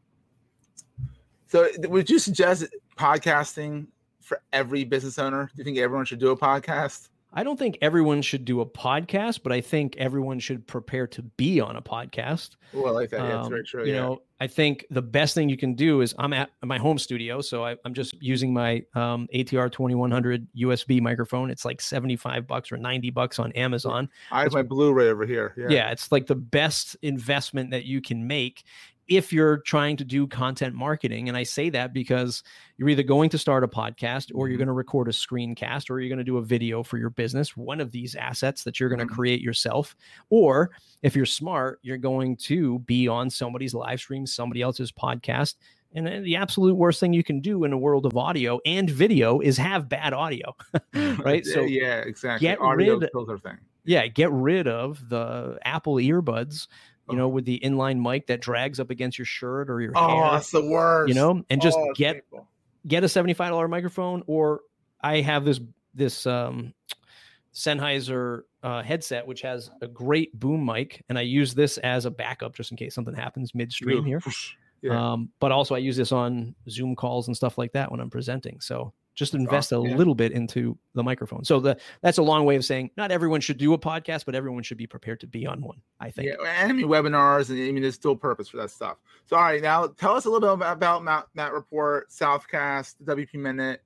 So 1.47 1.67
would 1.79 2.07
you 2.07 2.19
suggest 2.19 2.65
podcasting 2.95 3.87
for 4.21 4.39
every 4.51 4.83
business 4.83 5.17
owner? 5.17 5.45
Do 5.55 5.59
you 5.59 5.63
think 5.63 5.79
everyone 5.79 6.05
should 6.05 6.19
do 6.19 6.29
a 6.29 6.37
podcast? 6.37 7.09
I 7.35 7.43
don't 7.43 7.57
think 7.57 7.77
everyone 7.81 8.21
should 8.21 8.45
do 8.45 8.61
a 8.61 8.65
podcast, 8.65 9.41
but 9.43 9.51
I 9.51 9.59
think 9.59 9.95
everyone 9.97 10.39
should 10.39 10.67
prepare 10.67 11.07
to 11.07 11.23
be 11.23 11.59
on 11.59 11.75
a 11.75 11.81
podcast. 11.81 12.51
Well, 12.73 12.87
I 12.87 12.91
like 12.91 13.09
that. 13.09 13.21
Yeah, 13.21 13.27
that's 13.29 13.45
Um, 13.45 13.49
very 13.49 13.63
true. 13.63 13.85
You 13.85 13.93
yeah. 13.93 14.01
know, 14.01 14.21
I 14.39 14.47
think 14.47 14.85
the 14.91 15.01
best 15.01 15.33
thing 15.33 15.49
you 15.49 15.57
can 15.57 15.73
do 15.73 16.01
is 16.01 16.13
I'm 16.19 16.33
at 16.33 16.51
my 16.63 16.77
home 16.77 16.97
studio, 16.99 17.41
so 17.41 17.63
I, 17.65 17.75
I'm 17.85 17.93
just 17.93 18.13
using 18.21 18.53
my 18.53 18.83
um, 18.93 19.27
ATR 19.33 19.71
2100 19.71 20.47
USB 20.57 21.01
microphone. 21.01 21.49
It's 21.49 21.65
like 21.65 21.81
75 21.81 22.45
bucks 22.45 22.71
or 22.71 22.77
90 22.77 23.09
bucks 23.11 23.39
on 23.39 23.51
Amazon. 23.53 24.09
I 24.31 24.43
have 24.43 24.53
my 24.53 24.61
Blu-ray 24.63 25.07
over 25.09 25.25
here. 25.25 25.53
Yeah. 25.57 25.67
Yeah. 25.69 25.91
it's 25.91 26.11
like 26.11 26.27
the 26.27 26.35
best 26.35 26.95
investment 27.01 27.71
that 27.71 27.85
you 27.85 28.01
can 28.01 28.27
make 28.27 28.63
if 29.07 29.33
you're 29.33 29.57
trying 29.59 29.97
to 29.97 30.05
do 30.05 30.25
content 30.27 30.73
marketing. 30.75 31.27
And 31.27 31.37
I 31.37 31.43
say 31.43 31.69
that 31.71 31.93
because 31.93 32.41
you're 32.77 32.87
either 32.89 33.03
going 33.03 33.29
to 33.31 33.37
start 33.37 33.63
a 33.63 33.67
podcast 33.67 34.31
or 34.33 34.47
you're 34.47 34.55
Mhm. 34.55 34.59
going 34.59 34.67
to 34.67 34.73
record 34.73 35.07
a 35.07 35.11
screencast 35.11 35.89
or 35.89 35.99
you're 35.99 36.09
going 36.09 36.17
to 36.19 36.23
do 36.23 36.37
a 36.37 36.41
video 36.41 36.83
for 36.83 36.97
your 36.97 37.09
business, 37.09 37.57
one 37.57 37.81
of 37.81 37.91
these 37.91 38.15
assets 38.15 38.63
that 38.63 38.79
you're 38.79 38.89
going 38.89 38.99
to 38.99 39.05
Mhm. 39.05 39.15
create 39.15 39.41
yourself. 39.41 39.95
Or 40.29 40.71
if 41.01 41.15
you're 41.15 41.25
smart, 41.25 41.79
you're 41.83 41.97
going 41.97 42.37
to 42.37 42.79
be 42.79 43.07
on 43.07 43.29
somebody's 43.29 43.73
live 43.73 43.99
stream, 43.99 44.25
somebody 44.25 44.61
else's 44.61 44.91
podcast. 44.91 45.55
And 45.95 46.07
then 46.07 46.23
the 46.23 46.37
absolute 46.37 46.73
worst 46.75 46.99
thing 46.99 47.13
you 47.13 47.23
can 47.23 47.39
do 47.39 47.65
in 47.65 47.73
a 47.73 47.77
world 47.77 48.05
of 48.07 48.17
audio 48.17 48.59
and 48.65 48.89
video 48.89 49.39
is 49.41 49.57
have 49.57 49.87
bad 49.89 50.13
audio. 50.13 50.55
right? 51.23 51.45
So 51.45 51.61
yeah, 51.61 51.99
exactly. 51.99 52.47
get 52.47 52.59
Audio 52.61 52.97
rid- 52.97 53.09
filter 53.11 53.37
thing. 53.37 53.57
yeah, 53.85 54.07
get 54.07 54.31
rid 54.31 54.67
of 54.67 55.07
the 55.09 55.59
Apple 55.65 55.95
earbuds, 55.95 56.67
you 57.09 57.17
know, 57.17 57.27
with 57.27 57.45
the 57.45 57.59
inline 57.63 57.99
mic 58.01 58.27
that 58.27 58.39
drags 58.41 58.79
up 58.79 58.89
against 58.89 59.17
your 59.17 59.25
shirt 59.25 59.69
or 59.69 59.81
your 59.81 59.91
Oh, 59.95 60.07
hair, 60.07 60.31
that's 60.31 60.51
the 60.51 60.63
worst. 60.63 61.09
you 61.09 61.15
know, 61.15 61.43
and 61.49 61.61
just 61.61 61.77
Oh, 61.77 61.93
get 61.95 62.13
painful. 62.29 62.47
get 62.87 63.03
a 63.03 63.07
$75 63.07 63.69
microphone 63.69 64.23
or 64.27 64.61
I 65.01 65.21
have 65.21 65.43
this 65.45 65.59
this 65.93 66.25
um 66.25 66.73
Sennheiser 67.53 68.41
uh, 68.63 68.81
headset 68.81 69.27
which 69.27 69.41
has 69.41 69.69
a 69.81 69.87
great 69.87 70.37
boom 70.39 70.65
mic 70.65 71.03
and 71.09 71.19
I 71.19 71.21
use 71.21 71.53
this 71.53 71.77
as 71.79 72.05
a 72.05 72.11
backup 72.11 72.55
just 72.55 72.71
in 72.71 72.77
case 72.77 72.95
something 72.95 73.13
happens 73.13 73.53
midstream 73.53 74.03
here. 74.05 74.21
Yeah. 74.81 75.13
Um, 75.13 75.29
but 75.39 75.51
also 75.51 75.75
I 75.75 75.79
use 75.79 75.95
this 75.95 76.11
on 76.11 76.55
Zoom 76.69 76.95
calls 76.95 77.27
and 77.27 77.35
stuff 77.37 77.57
like 77.57 77.73
that 77.73 77.91
when 77.91 77.99
I'm 77.99 78.09
presenting. 78.09 78.59
So 78.59 78.93
just 79.15 79.33
invest 79.33 79.71
a 79.71 79.75
yeah. 79.75 79.95
little 79.95 80.15
bit 80.15 80.31
into 80.31 80.77
the 80.95 81.03
microphone. 81.03 81.43
So 81.43 81.59
the 81.59 81.77
that's 82.01 82.17
a 82.17 82.23
long 82.23 82.45
way 82.45 82.55
of 82.55 82.65
saying 82.65 82.91
not 82.97 83.11
everyone 83.11 83.41
should 83.41 83.57
do 83.57 83.73
a 83.73 83.77
podcast, 83.77 84.25
but 84.25 84.35
everyone 84.35 84.63
should 84.63 84.77
be 84.77 84.87
prepared 84.87 85.19
to 85.21 85.27
be 85.27 85.45
on 85.45 85.61
one. 85.61 85.77
I 85.99 86.09
think. 86.09 86.29
Yeah, 86.29 86.65
I 86.65 86.71
mean 86.71 86.87
webinars, 86.87 87.49
and 87.49 87.59
I 87.59 87.71
mean 87.71 87.81
there's 87.81 87.95
still 87.95 88.15
purpose 88.15 88.49
for 88.49 88.57
that 88.57 88.71
stuff. 88.71 88.97
So, 89.25 89.35
all 89.35 89.43
right, 89.43 89.61
now 89.61 89.87
tell 89.87 90.15
us 90.15 90.25
a 90.25 90.29
little 90.29 90.47
bit 90.47 90.53
about, 90.53 90.77
about 90.77 91.03
Matt, 91.03 91.27
Matt 91.35 91.53
Report, 91.53 92.09
Southcast, 92.09 92.95
WP 93.03 93.35
Minute, 93.35 93.83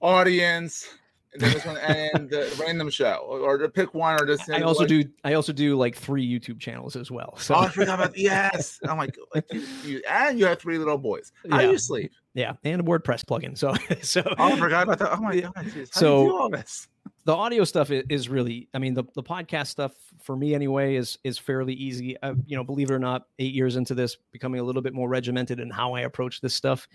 audience, 0.00 0.88
and 1.34 1.42
then 1.42 1.52
this 1.52 1.66
one, 1.66 1.76
and 1.76 2.30
the 2.30 2.56
random 2.60 2.88
show, 2.88 3.26
or, 3.28 3.62
or 3.62 3.68
pick 3.68 3.92
one, 3.92 4.20
or 4.20 4.26
just 4.26 4.48
I 4.50 4.62
also 4.62 4.86
do. 4.86 5.04
I 5.24 5.34
also 5.34 5.52
do 5.52 5.76
like 5.76 5.96
three 5.96 6.26
YouTube 6.26 6.60
channels 6.60 6.96
as 6.96 7.10
well. 7.10 7.36
So 7.36 7.54
Oh, 7.54 7.58
I 7.58 7.68
forgot 7.68 8.00
about 8.00 8.16
yes. 8.16 8.80
I'm 8.88 8.96
like, 8.96 9.16
like 9.34 9.52
you, 9.52 9.66
you, 9.84 10.02
and 10.08 10.38
you 10.38 10.46
have 10.46 10.58
three 10.58 10.78
little 10.78 10.98
boys. 10.98 11.32
How 11.50 11.60
do 11.60 11.70
you 11.70 11.78
sleep? 11.78 12.12
Yeah, 12.34 12.52
and 12.64 12.80
a 12.80 12.84
WordPress 12.84 13.24
plugin. 13.24 13.56
So 13.56 13.74
so 14.02 14.22
Oh, 14.38 14.52
I 14.52 14.58
forgot 14.58 14.82
about 14.84 14.98
that. 14.98 15.12
Oh 15.16 15.20
my 15.22 15.32
Yeah. 15.32 15.50
god, 15.54 15.66
geez. 15.72 15.90
So- 15.92 16.18
do 16.18 16.22
you 16.24 16.28
do 16.30 16.36
all 16.36 16.48
this? 16.50 16.88
the 17.26 17.34
audio 17.34 17.64
stuff 17.64 17.90
is, 17.90 18.28
really 18.28 18.68
i 18.74 18.78
mean 18.78 18.92
the, 18.94 19.04
the 19.14 19.22
podcast 19.22 19.68
stuff 19.68 19.92
for 20.22 20.36
me 20.36 20.54
anyway 20.54 20.94
is 20.94 21.18
is 21.24 21.38
fairly 21.38 21.72
easy 21.74 22.16
uh, 22.22 22.34
you 22.46 22.54
know 22.56 22.62
believe 22.64 22.90
it 22.90 22.94
or 22.94 22.98
not 22.98 23.26
eight 23.38 23.52
years 23.54 23.76
into 23.76 23.94
this 23.94 24.16
becoming 24.30 24.60
a 24.60 24.62
little 24.62 24.80
bit 24.82 24.92
more 24.94 25.08
regimented 25.08 25.58
in 25.60 25.70
how 25.70 25.94
i 25.94 26.00
approach 26.00 26.40
this 26.42 26.54
stuff 26.54 26.86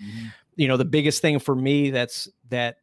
you 0.56 0.68
know 0.68 0.78
the 0.78 0.86
biggest 0.86 1.22
thing 1.22 1.38
for 1.40 1.56
me 1.56 1.90
that's 1.92 2.28
that 2.50 2.78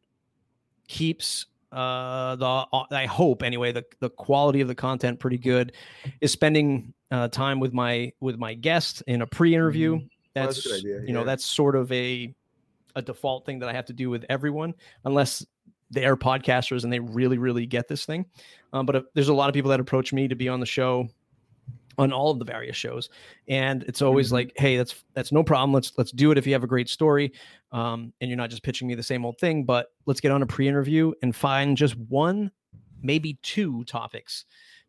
keeps 0.88 1.46
uh 1.72 2.36
the 2.36 2.46
uh, 2.46 2.84
i 2.92 3.06
hope 3.06 3.42
anyway 3.42 3.72
the 3.72 3.84
the 4.00 4.10
quality 4.10 4.60
of 4.60 4.68
the 4.68 4.74
content 4.74 5.18
pretty 5.18 5.38
good 5.38 5.72
is 6.20 6.30
spending 6.32 6.92
uh, 7.10 7.28
time 7.28 7.58
with 7.60 7.72
my 7.72 8.12
with 8.20 8.38
my 8.38 8.54
guest 8.54 9.02
in 9.06 9.22
a 9.22 9.26
pre-interview 9.26 9.92
Well, 9.94 10.02
that's 10.34 10.56
that's, 10.62 10.66
a 10.66 10.68
good 10.68 10.78
idea, 10.78 11.06
you 11.08 11.12
know 11.12 11.24
that's 11.24 11.44
sort 11.44 11.76
of 11.76 11.90
a 11.92 12.34
a 12.96 13.02
default 13.02 13.46
thing 13.46 13.60
that 13.60 13.68
i 13.68 13.72
have 13.72 13.84
to 13.86 13.92
do 13.92 14.10
with 14.10 14.24
everyone 14.28 14.74
unless 15.04 15.46
they're 15.90 16.16
podcasters 16.16 16.82
and 16.82 16.92
they 16.92 16.98
really 16.98 17.38
really 17.38 17.64
get 17.64 17.86
this 17.86 18.04
thing. 18.04 18.26
Um, 18.72 18.86
but 18.86 18.96
uh, 18.96 19.02
there's 19.14 19.28
a 19.28 19.34
lot 19.34 19.48
of 19.48 19.54
people 19.54 19.70
that 19.70 19.78
approach 19.78 20.12
me 20.12 20.26
to 20.26 20.34
be 20.34 20.48
on 20.48 20.58
the 20.58 20.66
show 20.66 21.06
on 21.96 22.12
all 22.12 22.32
of 22.32 22.40
the 22.40 22.44
various 22.44 22.76
shows. 22.76 23.08
And 23.46 23.84
it's 23.84 24.02
always 24.02 24.30
Mhm. 24.30 24.32
like 24.32 24.52
hey 24.56 24.76
that's 24.78 25.04
that's 25.14 25.30
no 25.30 25.44
problem. 25.44 25.72
Let's 25.72 25.92
let's 25.96 26.10
do 26.10 26.32
it 26.32 26.38
if 26.38 26.46
you 26.46 26.52
have 26.54 26.64
a 26.64 26.66
great 26.66 26.88
story 26.88 27.32
um, 27.70 28.12
and 28.20 28.28
you're 28.28 28.36
not 28.36 28.50
just 28.50 28.64
pitching 28.64 28.88
me 28.88 28.96
the 28.96 29.02
same 29.04 29.24
old 29.24 29.38
thing 29.38 29.64
but 29.64 29.92
let's 30.06 30.20
get 30.20 30.32
on 30.32 30.42
a 30.42 30.46
pre-interview 30.46 31.12
and 31.22 31.36
find 31.36 31.76
just 31.76 31.96
one 32.08 32.50
maybe 33.00 33.38
two 33.42 33.84
topics 33.84 34.44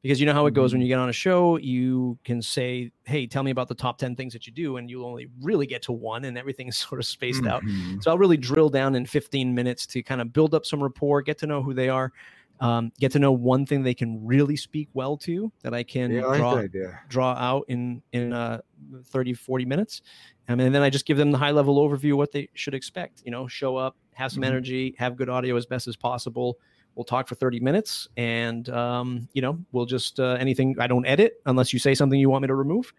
because 0.08 0.20
you 0.20 0.26
know 0.26 0.34
how 0.34 0.46
it 0.46 0.54
goes 0.54 0.74
when 0.74 0.82
you 0.82 0.88
get 0.88 1.00
on 1.00 1.10
a 1.10 1.14
show 1.14 1.58
you 1.58 2.20
can 2.24 2.42
say 2.42 2.92
hey 3.06 3.28
tell 3.28 3.44
me 3.44 3.52
about 3.52 3.68
the 3.68 3.76
top 3.76 3.98
10 3.98 4.16
things 4.16 4.34
that 4.34 4.48
you 4.48 4.54
do 4.54 4.78
and 4.78 4.90
you'll 4.90 5.06
only 5.06 5.28
really 5.42 5.68
get 5.68 5.82
to 5.84 5.92
one 5.92 6.26
and 6.26 6.38
everything's 6.38 6.78
sort 6.88 7.00
of 7.00 7.06
spaced 7.06 7.46
out 7.48 7.64
Mhm. 7.64 8.00
so 8.00 8.12
I'll 8.12 8.18
really 8.18 8.38
drill 8.38 8.70
down 8.70 8.96
in 8.96 9.06
15 9.06 9.54
minutes 9.56 9.86
to 9.88 10.04
kind 10.04 10.22
of 10.22 10.34
build 10.34 10.54
up 10.54 10.66
some 10.66 10.82
rapport, 10.84 11.22
get 11.22 11.38
to 11.40 11.48
know 11.48 11.62
who 11.64 11.74
they 11.74 11.90
are, 11.90 12.12
um, 12.60 12.92
get 13.00 13.12
to 13.14 13.20
know 13.20 13.32
one 13.32 13.66
thing 13.66 13.84
they 13.84 13.94
can 13.94 14.26
really 14.26 14.56
speak 14.58 14.90
well 14.94 15.18
to 15.20 15.52
that 15.64 15.74
I 15.74 15.84
can 15.84 16.24
Yeah, 16.24 16.26
draw 16.30 16.64
idea. 16.64 17.00
draw 17.08 17.34
out 17.34 17.64
in 17.68 18.04
in 18.12 18.34
uh, 18.34 18.60
30 19.06 19.34
40 19.34 19.66
minutes 19.66 20.02
um, 20.50 20.60
and 20.60 20.74
then 20.76 20.82
i 20.82 20.90
just 20.90 21.06
give 21.06 21.18
them 21.18 21.32
the 21.32 21.38
high 21.38 21.52
level 21.52 21.78
overview 21.78 22.12
of 22.14 22.18
what 22.18 22.32
they 22.32 22.50
should 22.54 22.74
expect 22.74 23.22
you 23.24 23.32
know 23.32 23.48
show 23.48 23.78
up 23.78 23.96
have 24.14 24.32
some 24.32 24.44
Mhm. 24.44 24.44
energy, 24.44 24.96
have 24.98 25.16
good 25.16 25.30
audio 25.30 25.56
as 25.56 25.68
best 25.68 25.88
as 25.88 25.96
possible. 25.96 26.58
We'll 26.98 27.04
talk 27.06 27.28
for 27.28 27.36
30 27.36 27.60
minutes 27.60 28.08
and, 28.18 28.68
um, 28.70 29.30
you 29.34 29.42
know, 29.44 29.60
we'll 29.72 29.86
just 29.86 30.20
uh, 30.20 30.36
anything 30.40 30.76
I 30.80 30.88
don't 30.88 31.06
edit 31.06 31.36
unless 31.46 31.72
you 31.72 31.78
say 31.78 31.94
something 31.94 32.20
you 32.20 32.28
want 32.28 32.42
me 32.42 32.48
to 32.48 32.56
remove, 32.56 32.92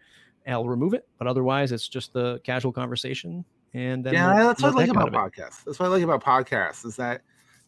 I'll 0.47 0.65
remove 0.69 0.93
it. 0.93 1.05
But 1.17 1.27
otherwise, 1.27 1.73
it's 1.73 1.89
just 1.89 2.13
the 2.13 2.39
casual 2.45 2.71
conversation. 2.71 3.43
And 3.73 4.03
then 4.05 4.13
yeah, 4.13 4.33
we'll 4.33 4.47
that's 4.47 4.63
what 4.63 4.69
I 4.69 4.77
like 4.77 4.89
about 4.89 5.11
come 5.11 5.15
out 5.15 5.25
of 5.27 5.33
it. 5.37 5.41
podcasts. 5.41 5.63
That's 5.65 5.79
what 5.79 5.87
I 5.87 5.89
like 5.89 6.03
about 6.03 6.23
podcasts 6.23 6.85
is 6.85 6.95
that 6.95 7.23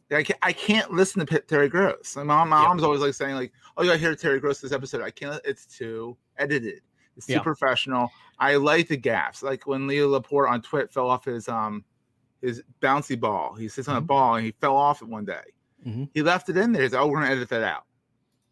I 0.09 0.23
can't, 0.23 0.39
I 0.41 0.53
can't 0.53 0.91
listen 0.91 1.25
to 1.25 1.39
Terry 1.41 1.67
Gross. 1.67 2.15
My 2.15 2.23
mom, 2.23 2.47
my 2.49 2.61
Yeah. 2.61 2.67
mom's 2.69 2.83
always 2.83 3.01
like 3.01 3.13
saying 3.13 3.35
like, 3.35 3.51
"Oh, 3.75 3.83
you 3.83 3.89
got 3.89 3.93
to 3.95 3.99
hear 3.99 4.15
Terry 4.15 4.39
Gross 4.39 4.61
this 4.61 4.71
episode." 4.71 5.01
I 5.01 5.11
can't. 5.11 5.41
It's 5.43 5.65
too 5.65 6.17
edited. 6.37 6.81
It's 7.17 7.27
too 7.27 7.33
Yeah. 7.33 7.39
professional. 7.39 8.09
I 8.39 8.55
like 8.55 8.87
the 8.87 8.95
gaps. 8.97 9.43
Like 9.43 9.67
when 9.67 9.85
Leo 9.85 10.07
Laporte 10.07 10.49
on 10.49 10.61
Twit 10.61 10.91
fell 10.91 11.09
off 11.09 11.25
his 11.25 11.49
um 11.49 11.83
his 12.41 12.63
bouncy 12.81 13.19
ball. 13.19 13.53
He 13.53 13.67
sits 13.67 13.87
on 13.89 13.97
a 13.97 14.01
Mhm. 14.01 14.07
ball 14.07 14.35
and 14.35 14.45
he 14.45 14.51
fell 14.61 14.77
off 14.77 15.01
it 15.01 15.07
one 15.09 15.25
day. 15.25 15.43
Mhm. 15.85 16.09
He 16.13 16.21
left 16.21 16.49
it 16.49 16.57
in 16.57 16.71
there. 16.71 16.83
He's 16.83 16.93
like, 16.93 17.01
"Oh, 17.01 17.07
we're 17.07 17.21
gonna 17.21 17.31
edit 17.31 17.49
that 17.49 17.63
out." 17.63 17.83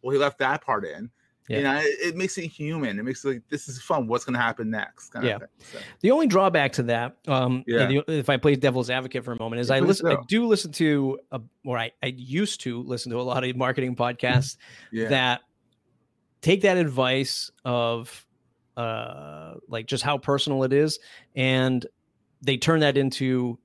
Well, 0.02 0.12
he 0.12 0.18
left 0.18 0.38
that 0.38 0.62
part 0.62 0.84
in. 0.84 1.10
Yeah. 1.48 1.56
You 1.56 1.62
know, 1.64 1.76
it, 1.78 1.84
it 2.08 2.16
makes 2.16 2.38
it 2.38 2.46
human. 2.46 2.98
It 2.98 3.02
makes 3.02 3.24
it 3.24 3.28
like 3.28 3.42
this 3.48 3.68
is 3.68 3.82
fun. 3.82 4.06
What's 4.06 4.24
gonna 4.24 4.38
happen 4.38 4.70
next? 4.70 5.08
Kind 5.10 5.26
Yeah. 5.26 5.34
of 5.36 5.40
thing. 5.40 5.48
So, 5.72 5.78
The 6.00 6.10
only 6.12 6.26
drawback 6.28 6.72
to 6.74 6.82
that, 6.84 7.16
um, 7.26 7.64
Yeah. 7.66 7.86
the- 7.86 8.04
if 8.12 8.28
I 8.30 8.36
play 8.36 8.54
devil's 8.54 8.88
advocate 8.88 9.24
for 9.24 9.32
a 9.32 9.38
moment, 9.38 9.60
is 9.60 9.68
Yeah, 9.68 9.76
I 9.76 9.80
listen, 9.80 10.06
I 10.06 10.14
do. 10.14 10.22
do 10.28 10.46
listen 10.46 10.70
to, 10.72 11.18
a, 11.32 11.40
or 11.64 11.76
I, 11.76 11.90
I 12.02 12.06
used 12.16 12.60
to 12.62 12.82
listen 12.82 13.10
to 13.12 13.20
a 13.20 13.22
lot 13.22 13.42
of 13.44 13.56
marketing 13.56 13.96
podcasts 13.96 14.56
yeah. 14.92 15.08
that 15.08 15.40
take 16.40 16.62
that 16.62 16.76
advice 16.76 17.50
of, 17.64 18.26
uh, 18.76 19.54
like 19.68 19.86
just 19.86 20.04
how 20.04 20.18
personal 20.18 20.62
it 20.62 20.72
is, 20.72 20.98
and 21.34 21.84
they 22.42 22.56
turn 22.56 22.80
that 22.80 22.96
into, 22.96 23.58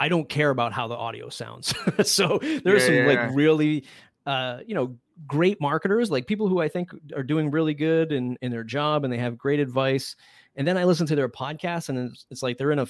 I 0.00 0.08
don't 0.08 0.28
care 0.28 0.50
about 0.50 0.72
how 0.72 0.88
the 0.88 0.96
audio 0.96 1.28
sounds. 1.28 1.74
so 2.08 2.38
there's 2.42 2.82
Yeah, 2.82 2.86
some 2.86 2.94
yeah, 2.96 3.06
like 3.06 3.16
yeah. 3.18 3.30
really, 3.34 3.84
uh, 4.26 4.60
you 4.66 4.74
know, 4.74 4.96
great 5.26 5.60
marketers, 5.60 6.10
like 6.10 6.26
people 6.26 6.48
who 6.48 6.60
I 6.60 6.68
think 6.68 6.90
are 7.16 7.22
doing 7.24 7.50
really 7.50 7.74
good 7.74 8.12
in 8.12 8.36
in 8.42 8.50
their 8.52 8.64
job 8.64 9.04
and 9.04 9.12
they 9.12 9.18
have 9.18 9.36
great 9.36 9.58
advice. 9.60 10.14
And 10.56 10.66
then 10.66 10.76
I 10.76 10.84
listen 10.84 11.06
to 11.06 11.16
their 11.16 11.28
podcast, 11.28 11.88
and 11.88 12.10
it's, 12.10 12.26
it's 12.30 12.42
like 12.42 12.58
they're 12.58 12.72
in 12.72 12.78
a 12.80 12.86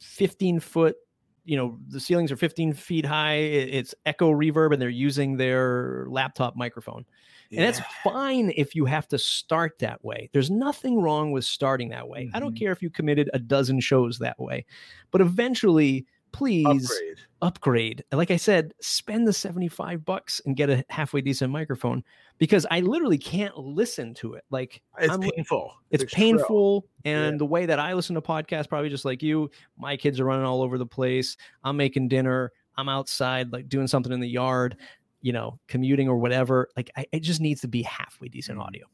15 0.00 0.60
foot, 0.60 0.96
you 1.44 1.56
know, 1.56 1.78
the 1.88 2.00
ceilings 2.00 2.30
are 2.32 2.36
15 2.36 2.72
feet 2.74 3.04
high. 3.04 3.34
it- 3.34 3.74
It's 3.74 3.94
echo 4.06 4.30
reverb, 4.32 4.72
and 4.72 4.80
they're 4.82 4.88
using 4.88 5.36
their 5.36 6.06
laptop 6.08 6.56
microphone. 6.56 7.04
And 7.50 7.60
that's 7.64 7.80
fine 8.04 8.52
if 8.56 8.74
you 8.74 8.84
have 8.84 9.08
to 9.08 9.18
start 9.18 9.78
that 9.78 10.04
way. 10.04 10.28
There's 10.34 10.50
nothing 10.50 11.00
wrong 11.00 11.32
with 11.32 11.46
starting 11.46 11.88
that 11.88 12.06
way. 12.06 12.30
I 12.34 12.40
don't 12.40 12.54
Mhm. 12.54 12.58
care 12.58 12.72
if 12.72 12.82
you 12.82 12.90
committed 12.90 13.30
a 13.32 13.38
dozen 13.38 13.80
shows 13.80 14.18
that 14.18 14.38
way, 14.38 14.66
but 15.10 15.22
eventually, 15.22 16.06
please 16.38 16.66
upgrade. 16.90 17.18
upgrade. 17.42 18.04
Like 18.12 18.30
I 18.30 18.36
said, 18.36 18.72
spend 18.80 19.26
the 19.26 19.32
75 19.32 20.04
bucks 20.04 20.40
and 20.46 20.56
get 20.56 20.70
a 20.70 20.84
halfway 20.88 21.20
decent 21.20 21.52
microphone 21.52 22.02
because 22.38 22.66
I 22.70 22.80
literally 22.80 23.18
can't 23.18 23.56
listen 23.56 24.14
to 24.14 24.34
it. 24.34 24.44
Like 24.50 24.80
It's 24.98 25.10
I'm- 25.10 25.20
painful. 25.20 25.74
it's 25.90 26.02
shrill. 26.10 26.16
painful. 26.38 26.86
And 27.04 27.34
Yeah. 27.34 27.38
the 27.38 27.46
way 27.46 27.66
that 27.66 27.78
I 27.78 27.92
listen 27.94 28.14
to 28.14 28.22
podcasts, 28.22 28.68
probably 28.68 28.88
just 28.90 29.04
like 29.04 29.22
you, 29.22 29.50
my 29.76 29.96
kids 29.96 30.20
are 30.20 30.24
running 30.24 30.46
all 30.46 30.62
over 30.62 30.78
the 30.78 30.86
place. 30.86 31.36
I'm 31.64 31.76
making 31.76 32.08
dinner. 32.08 32.52
I'm 32.76 32.88
outside, 32.88 33.52
like 33.52 33.68
doing 33.68 33.88
something 33.88 34.12
in 34.12 34.20
the 34.20 34.28
yard, 34.28 34.76
you 35.20 35.32
know, 35.32 35.58
commuting 35.66 36.08
or 36.08 36.16
whatever. 36.16 36.68
Like 36.76 36.90
I, 36.96 37.06
it 37.12 37.20
just 37.20 37.40
needs 37.40 37.60
to 37.62 37.68
be 37.68 37.82
halfway 37.82 38.28
decent 38.28 38.58
Mhm. 38.58 38.62
audio. 38.62 38.86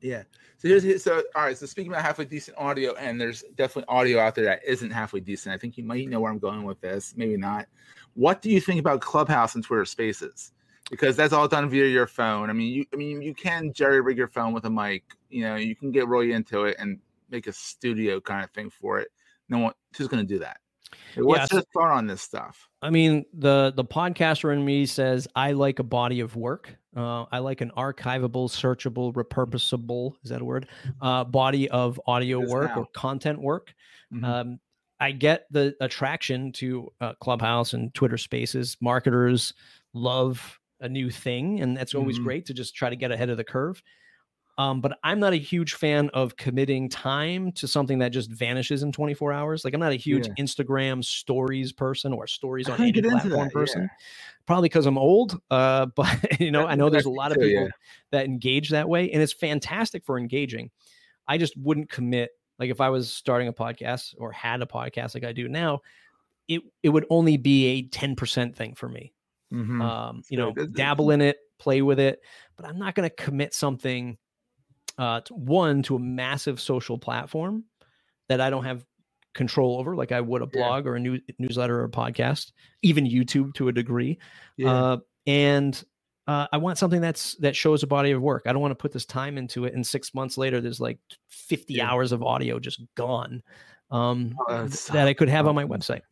Yeah. 0.00 0.22
So 0.58 0.68
here's 0.68 1.02
so 1.02 1.22
all 1.34 1.44
right. 1.44 1.56
So 1.56 1.66
speaking 1.66 1.92
about 1.92 2.02
halfway 2.02 2.24
decent 2.24 2.56
audio, 2.58 2.94
and 2.94 3.20
there's 3.20 3.42
definitely 3.54 3.88
audio 3.88 4.20
out 4.20 4.34
there 4.34 4.44
that 4.44 4.60
isn't 4.66 4.90
halfway 4.90 5.20
decent. 5.20 5.54
I 5.54 5.58
think 5.58 5.78
you 5.78 5.84
might 5.84 6.08
know 6.08 6.20
where 6.20 6.30
I'm 6.30 6.38
going 6.38 6.64
with 6.64 6.80
this. 6.80 7.14
Maybe 7.16 7.36
not. 7.36 7.66
What 8.14 8.42
do 8.42 8.50
you 8.50 8.60
think 8.60 8.80
about 8.80 9.00
Clubhouse 9.00 9.54
and 9.54 9.64
Twitter 9.64 9.84
Spaces? 9.84 10.52
Because 10.90 11.16
that's 11.16 11.32
all 11.32 11.46
done 11.48 11.70
via 11.70 11.86
your 11.86 12.06
phone. 12.06 12.50
I 12.50 12.52
mean, 12.52 12.72
you 12.72 12.84
I 12.92 12.96
mean 12.96 13.22
you 13.22 13.34
can 13.34 13.72
jerry 13.72 14.00
rig 14.00 14.18
your 14.18 14.28
phone 14.28 14.52
with 14.52 14.64
a 14.64 14.70
mic. 14.70 15.04
You 15.28 15.44
know, 15.44 15.56
you 15.56 15.76
can 15.76 15.92
get 15.92 16.08
really 16.08 16.32
into 16.32 16.64
it 16.64 16.76
and 16.78 16.98
make 17.30 17.46
a 17.46 17.52
studio 17.52 18.20
kind 18.20 18.44
of 18.44 18.50
thing 18.50 18.70
for 18.70 18.98
it. 18.98 19.08
No 19.48 19.58
one 19.58 19.74
who's 19.96 20.08
going 20.08 20.26
to 20.26 20.34
do 20.34 20.40
that. 20.40 20.58
What's 21.16 21.50
so- 21.50 21.56
your 21.56 21.64
thought 21.72 21.90
on 21.92 22.06
this 22.06 22.22
stuff? 22.22 22.68
I 22.82 22.90
mean, 22.90 23.24
the 23.34 23.72
the 23.76 23.84
podcaster 23.84 24.52
in 24.52 24.64
me 24.64 24.86
says 24.86 25.28
I 25.34 25.52
like 25.52 25.78
a 25.78 25.82
body 25.84 26.20
of 26.20 26.36
work. 26.36 26.74
Uh, 26.96 27.24
I 27.30 27.38
like 27.38 27.60
an 27.60 27.70
archivable, 27.76 28.48
searchable, 28.48 29.12
repurposable 29.12 30.14
is 30.24 30.30
that 30.30 30.40
a 30.40 30.44
word? 30.44 30.66
Uh, 31.00 31.24
body 31.24 31.68
of 31.70 32.00
audio 32.06 32.40
work 32.40 32.70
now. 32.70 32.82
or 32.82 32.86
content 32.94 33.40
work. 33.40 33.72
Mhm. 34.12 34.24
Um, 34.24 34.60
I 34.98 35.12
get 35.12 35.46
the 35.50 35.74
attraction 35.80 36.52
to 36.52 36.90
uh, 37.00 37.14
Clubhouse 37.20 37.74
and 37.74 37.92
Twitter 37.94 38.18
Spaces. 38.18 38.76
Marketers 38.80 39.54
love 39.94 40.58
a 40.80 40.88
new 40.88 41.10
thing, 41.10 41.60
and 41.60 41.76
that's 41.76 41.94
always 41.94 42.18
Mhm. 42.18 42.24
great 42.24 42.46
to 42.46 42.54
just 42.54 42.74
try 42.74 42.90
to 42.90 42.96
get 42.96 43.12
ahead 43.12 43.30
of 43.30 43.36
the 43.36 43.44
curve. 43.44 43.82
Um, 44.58 44.80
but 44.80 44.98
I'm 45.02 45.20
not 45.20 45.32
a 45.32 45.36
huge 45.36 45.74
fan 45.74 46.10
of 46.12 46.36
committing 46.36 46.88
time 46.90 47.50
to 47.52 47.66
something 47.66 47.98
that 48.00 48.10
just 48.10 48.30
vanishes 48.30 48.82
in 48.82 48.92
24 48.92 49.32
hours. 49.32 49.64
Like 49.64 49.72
I'm 49.72 49.80
not 49.80 49.92
a 49.92 49.96
huge 49.96 50.26
Yeah. 50.26 50.34
Instagram 50.38 51.02
stories 51.02 51.72
person 51.72 52.12
or 52.12 52.26
stories 52.26 52.68
on 52.68 52.80
any 52.80 53.00
platform 53.00 53.44
that, 53.44 53.52
person. 53.52 53.82
yeah. 53.82 53.88
Probably 54.46 54.68
because 54.68 54.86
I'm 54.86 54.98
old. 54.98 55.40
Uh, 55.50 55.86
but 55.96 56.40
you 56.40 56.50
know, 56.50 56.66
I 56.66 56.74
know 56.74 56.90
there's 56.90 57.06
a 57.06 57.10
lot 57.10 57.30
of 57.32 57.38
people 57.38 57.62
yeah. 57.64 57.68
that 58.10 58.26
engage 58.26 58.70
that 58.70 58.88
way, 58.88 59.10
and 59.10 59.22
it's 59.22 59.32
fantastic 59.32 60.04
for 60.04 60.18
engaging. 60.18 60.70
I 61.26 61.38
just 61.38 61.56
wouldn't 61.56 61.88
commit. 61.88 62.30
Like 62.58 62.70
if 62.70 62.80
I 62.82 62.90
was 62.90 63.10
starting 63.10 63.48
a 63.48 63.52
podcast 63.54 64.14
or 64.18 64.32
had 64.32 64.60
a 64.60 64.66
podcast 64.66 65.14
like 65.14 65.24
I 65.24 65.32
do 65.32 65.48
now, 65.48 65.80
it 66.48 66.60
it 66.82 66.90
would 66.90 67.06
only 67.08 67.38
be 67.38 67.66
a 67.68 67.82
10% 67.84 68.54
thing 68.54 68.74
for 68.74 68.88
me. 68.88 69.14
Mhm. 69.52 69.80
Um, 69.82 70.22
you 70.28 70.36
know, 70.36 70.52
dabble 70.52 71.10
in 71.12 71.20
it, 71.22 71.38
play 71.58 71.80
with 71.80 71.98
it, 71.98 72.20
but 72.56 72.66
I'm 72.66 72.78
not 72.78 72.94
going 72.94 73.08
to 73.08 73.14
commit 73.14 73.54
something 73.54 74.18
uh 75.00 75.20
to, 75.22 75.34
one 75.34 75.82
to 75.84 75.96
a 75.96 75.98
massive 75.98 76.60
social 76.60 76.98
platform 76.98 77.64
that 78.28 78.40
I 78.40 78.50
don't 78.50 78.64
have 78.64 78.84
control 79.34 79.78
over 79.78 79.96
like 79.96 80.12
I 80.12 80.20
would 80.20 80.42
a 80.42 80.48
Yeah. 80.52 80.60
blog 80.60 80.86
or 80.86 80.94
a 80.96 81.00
new, 81.00 81.20
newsletter 81.38 81.80
or 81.80 81.84
a 81.84 81.88
podcast, 81.90 82.52
even 82.82 83.04
YouTube 83.06 83.54
to 83.54 83.68
a 83.68 83.72
degree. 83.72 84.18
yeah. 84.56 84.72
Uh, 84.72 84.96
and 85.26 85.82
uh, 86.26 86.46
I 86.52 86.58
want 86.58 86.78
something 86.78 87.00
that's 87.00 87.34
that 87.36 87.56
shows 87.56 87.82
a 87.82 87.86
body 87.88 88.10
of 88.12 88.20
work. 88.22 88.42
I 88.46 88.52
don't 88.52 88.60
want 88.62 88.72
to 88.72 88.82
put 88.82 88.92
this 88.92 89.06
time 89.06 89.36
into 89.38 89.64
it, 89.64 89.74
and 89.74 89.84
six 89.86 90.14
months 90.14 90.36
later, 90.38 90.60
there's 90.60 90.80
like 90.80 90.98
50 91.28 91.74
Yeah. 91.74 91.90
hours 91.90 92.12
of 92.12 92.22
audio 92.22 92.58
just 92.60 92.80
gone 92.96 93.42
um, 93.90 94.36
Oh, 94.48 94.66
that 94.92 95.08
I 95.08 95.14
could 95.14 95.28
have 95.28 95.46
on 95.48 95.54
my 95.56 95.64
website. 95.64 96.02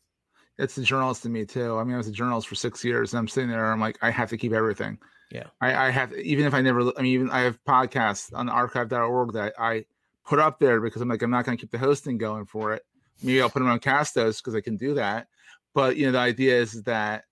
it's 0.59 0.75
the 0.75 0.83
journalist 0.83 1.23
to 1.23 1.29
me 1.29 1.45
too. 1.45 1.77
I 1.79 1.85
mean, 1.85 1.95
I 1.95 1.99
was 1.99 2.09
a 2.09 2.13
journalist 2.13 2.49
for 2.49 2.57
six 2.57 2.85
years, 2.85 3.13
and 3.13 3.19
I'm 3.19 3.29
sitting 3.29 3.49
there. 3.51 3.71
I'm 3.71 3.81
like, 3.81 3.99
I 4.03 4.11
have 4.11 4.31
to 4.31 4.37
keep 4.37 4.53
everything. 4.53 4.99
Yeah. 5.31 5.47
I, 5.61 5.89
I 5.89 5.91
have 5.91 6.13
even 6.15 6.47
if 6.47 6.55
I 6.55 6.61
never. 6.61 6.81
I 6.97 7.03
mean, 7.03 7.13
even 7.13 7.31
I 7.31 7.41
have 7.41 7.63
podcasts 7.65 8.33
on 8.35 8.49
archive.org 8.49 9.33
that 9.35 9.53
I 9.59 9.85
put 10.27 10.39
up 10.39 10.59
there 10.59 10.81
because 10.81 11.03
I'm 11.03 11.09
like, 11.09 11.23
I'm 11.23 11.31
not 11.31 11.45
going 11.45 11.57
to 11.57 11.61
keep 11.61 11.71
the 11.71 11.79
hosting 11.79 12.19
going 12.19 12.47
for 12.47 12.73
it. 12.73 12.83
Maybe 13.23 13.43
I'll 13.43 13.51
put 13.51 13.59
them 13.61 13.69
on 13.69 13.81
Castos 13.81 14.39
because 14.39 14.55
I 14.55 14.61
can 14.61 14.77
do 14.77 14.95
that. 14.95 15.27
But 15.75 15.97
you 15.97 16.07
know, 16.07 16.13
the 16.13 16.19
idea 16.19 16.59
is 16.59 16.83
that 16.85 17.25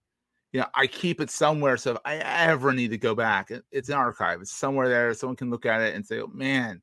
you 0.53 0.61
know 0.61 0.67
I 0.75 0.87
keep 0.87 1.21
it 1.21 1.31
somewhere. 1.31 1.77
So 1.77 1.93
if 1.93 1.99
I 2.05 2.17
ever 2.17 2.73
need 2.73 2.91
to 2.91 2.99
go 2.99 3.15
back, 3.15 3.51
it's 3.71 3.89
an 3.89 3.95
archive. 3.95 4.41
It's 4.43 4.53
somewhere 4.53 4.89
there. 4.89 5.15
Someone 5.15 5.37
can 5.37 5.51
look 5.51 5.65
at 5.67 5.81
it 5.81 5.95
and 5.95 6.05
say, 6.05 6.21
oh, 6.21 6.31
"Man, 6.33 6.83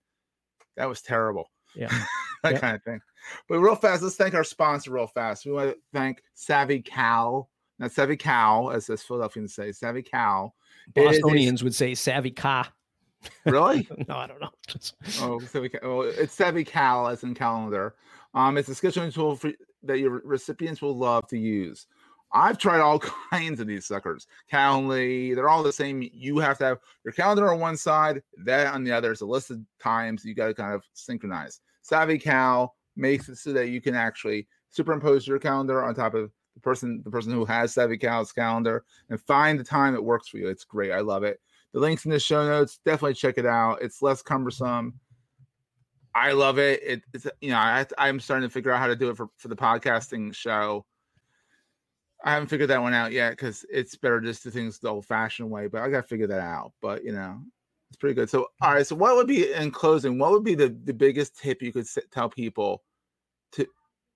that 0.78 0.90
was 0.90 1.02
terrible." 1.02 1.50
Yeah. 1.76 1.90
that 2.44 2.54
Yeah. 2.54 2.60
kind 2.60 2.76
of 2.76 2.84
thing. 2.84 3.00
But 3.48 3.60
real 3.60 3.76
fast, 3.76 4.02
let's 4.04 4.16
thank 4.16 4.34
our 4.34 4.44
sponsor 4.44 4.92
real 4.92 5.08
fast. 5.08 5.46
We 5.46 5.52
want 5.54 5.72
to 5.72 5.78
thank 5.94 6.22
Savvy 6.34 6.82
Cow. 6.82 7.48
Not 7.80 7.92
Savvy 7.92 8.18
Cow, 8.18 8.70
as 8.70 8.90
as 8.90 9.02
Philadelphians 9.04 9.56
say, 9.56 9.72
Savvy 9.72 10.04
Cow. 10.04 10.54
Is 10.96 11.20
Bostonians 11.22 11.64
would 11.64 11.76
say 11.76 11.96
savvy 11.96 12.32
ka. 12.32 12.72
Really? 13.46 13.88
no, 14.10 14.18
I 14.18 14.28
don't 14.28 14.42
know. 14.42 14.52
Oh, 15.22 15.40
Savvy. 15.40 15.70
Well, 15.82 16.02
it's 16.02 16.34
Savvy 16.34 16.66
Cal 16.66 17.08
as 17.08 17.24
in 17.24 17.34
calendar. 17.34 17.96
Um, 18.34 18.58
it's 18.58 18.68
a 18.68 18.74
scheduling 18.74 19.14
tool 19.14 19.38
for, 19.38 19.52
that 19.84 20.00
your 20.00 20.22
recipients 20.26 20.82
will 20.82 20.98
love 20.98 21.28
to 21.28 21.38
use. 21.38 21.88
I've 22.34 22.58
tried 22.58 22.82
all 22.82 23.00
kinds 23.32 23.60
of 23.60 23.68
these 23.68 23.86
suckers. 23.86 24.28
Calendly, 24.52 25.36
they're 25.36 25.50
all 25.50 25.64
the 25.64 25.72
same. 25.72 26.10
You 26.14 26.40
have 26.40 26.58
to 26.60 26.66
have 26.66 26.80
your 27.06 27.14
calendar 27.14 27.54
on 27.54 27.60
one 27.60 27.78
side, 27.78 28.22
that 28.44 28.74
on 28.74 28.84
the 28.84 28.92
other. 28.92 29.12
It's 29.12 29.22
a 29.22 29.26
list 29.26 29.52
of 29.52 29.60
times 29.80 30.26
you 30.26 30.34
got 30.34 30.48
to 30.48 30.54
kind 30.54 30.74
of 30.74 30.84
synchronize. 30.94 31.62
Savvy 31.82 32.18
Cal 32.18 32.76
makes 32.96 33.30
it 33.30 33.38
so 33.38 33.54
that 33.54 33.70
you 33.70 33.82
can 33.82 33.96
actually 33.96 34.48
superimpose 34.70 35.28
your 35.28 35.40
calendar 35.40 35.84
on 35.84 35.94
top 35.94 36.14
of 36.14 36.32
the 36.54 36.60
person, 36.60 37.02
the 37.04 37.12
person 37.12 37.32
who 37.32 37.46
has 37.46 37.74
Savvy 37.74 37.98
Cal's 37.98 38.32
calendar, 38.32 38.84
and 39.10 39.20
find 39.22 39.60
the 39.60 39.64
time 39.64 39.94
that 39.94 40.02
works 40.02 40.28
for 40.28 40.38
you. 40.38 40.48
It's 40.48 40.64
great. 40.64 40.92
I 40.92 41.00
love 41.00 41.24
it. 41.24 41.40
The 41.74 41.80
links 41.80 42.06
in 42.06 42.12
the 42.12 42.20
show 42.20 42.46
notes. 42.46 42.80
Definitely 42.86 43.16
check 43.16 43.38
it 43.38 43.46
out. 43.46 43.82
It's 43.82 44.02
less 44.02 44.22
cumbersome. 44.22 45.00
I 46.16 46.34
love 46.34 46.60
it. 46.60 46.82
it 46.84 47.02
it's 47.14 47.28
you 47.42 47.50
know 47.50 47.58
I, 47.58 47.86
I'm 47.98 48.20
starting 48.20 48.48
to 48.48 48.54
figure 48.54 48.72
out 48.72 48.80
how 48.80 48.88
to 48.88 48.96
do 48.96 49.10
it 49.10 49.18
for 49.18 49.30
for 49.38 49.48
the 49.48 49.56
podcasting 49.56 50.34
show. 50.34 50.86
I 52.24 52.32
haven't 52.32 52.48
figured 52.48 52.70
that 52.70 52.82
one 52.82 52.94
out 52.94 53.12
yet 53.12 53.32
because 53.32 53.66
it's 53.70 53.96
better 53.96 54.22
just 54.22 54.44
to 54.44 54.52
things 54.52 54.80
the 54.80 54.90
old 54.90 55.06
fashioned 55.06 55.50
way, 55.50 55.68
but 55.68 55.82
I 55.82 55.90
got 55.90 56.02
to 56.02 56.08
figure 56.08 56.28
that 56.28 56.40
out. 56.40 56.72
But 56.82 57.04
you 57.04 57.12
know, 57.12 57.42
it's 57.90 57.98
pretty 57.98 58.14
good. 58.14 58.30
So, 58.30 58.48
all 58.62 58.74
right. 58.74 58.88
So, 58.88 58.96
what 58.96 59.16
would 59.16 59.28
be 59.28 59.52
in 59.52 59.72
closing? 59.72 60.18
What 60.18 60.32
would 60.32 60.44
be 60.44 60.56
the 60.56 60.70
the 60.84 60.94
biggest 60.94 61.38
tip 61.38 61.62
you 61.62 61.74
could 61.74 61.88
tell 62.12 62.30
people 62.30 62.84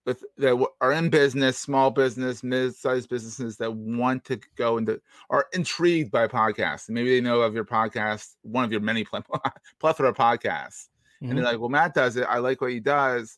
with 0.08 0.24
that 0.38 0.65
are 0.82 0.93
in 0.93 1.10
business, 1.10 1.60
small 1.60 1.91
business, 1.91 2.41
mid-sized 2.41 3.10
businesses 3.10 3.58
that 3.58 3.72
want 3.72 4.24
to 4.24 4.39
go 4.56 4.78
into 4.78 5.00
are 5.30 5.46
intrigued 5.54 6.10
by 6.10 6.28
podcasts. 6.28 6.89
Maybe 6.89 7.10
they 7.10 7.22
know 7.22 7.41
of 7.41 7.54
your 7.54 7.65
podcast, 7.65 8.36
one 8.41 8.63
of 8.63 8.72
your 8.72 8.82
many 8.82 9.04
pl- 9.04 9.22
plethora 9.80 10.10
of 10.10 10.15
podcasts, 10.15 10.88
and 11.22 11.32
Mhm. 11.32 11.36
they're 11.36 11.43
like, 11.43 11.60
"Well, 11.60 11.70
Matt 11.70 11.93
does 11.93 12.15
it. 12.15 12.24
I 12.24 12.39
like 12.39 12.62
what 12.62 12.72
he 12.72 12.80
does." 12.80 13.38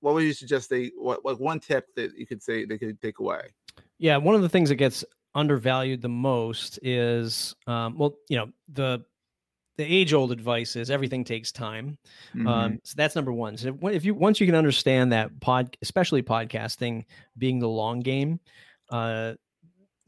What 0.00 0.14
would 0.14 0.24
you 0.24 0.32
suggest 0.32 0.68
they 0.68 0.90
what 0.98 1.24
like 1.24 1.38
one 1.38 1.60
tip 1.60 1.86
that 1.94 2.18
you 2.18 2.26
could 2.26 2.42
say 2.42 2.64
they 2.64 2.76
could 2.76 3.00
take 3.00 3.20
away? 3.20 3.50
Yeah, 3.98 4.16
one 4.16 4.34
of 4.34 4.42
the 4.42 4.48
things 4.48 4.68
that 4.68 4.74
gets 4.74 5.04
undervalued 5.36 6.02
the 6.02 6.08
most 6.08 6.80
is, 6.82 7.54
um, 7.68 7.96
well, 7.96 8.16
you 8.28 8.36
know, 8.36 8.50
the 8.68 9.04
the 9.78 9.84
age 9.84 10.12
old 10.12 10.32
advice 10.32 10.76
is 10.76 10.90
everything 10.90 11.24
takes 11.24 11.50
time. 11.50 11.98
Mhm. 12.34 12.46
Um, 12.46 12.78
so 12.84 12.94
that's 12.96 13.14
number 13.16 13.32
one. 13.32 13.56
So 13.56 13.68
if, 13.68 13.94
if 13.94 14.04
you 14.04 14.14
once 14.14 14.40
you 14.40 14.46
can 14.46 14.54
understand 14.54 15.12
that 15.12 15.38
pod, 15.40 15.76
especially 15.82 16.22
podcasting 16.22 17.04
being 17.38 17.58
the 17.58 17.68
long 17.68 18.00
game, 18.00 18.38
uh, 18.90 19.34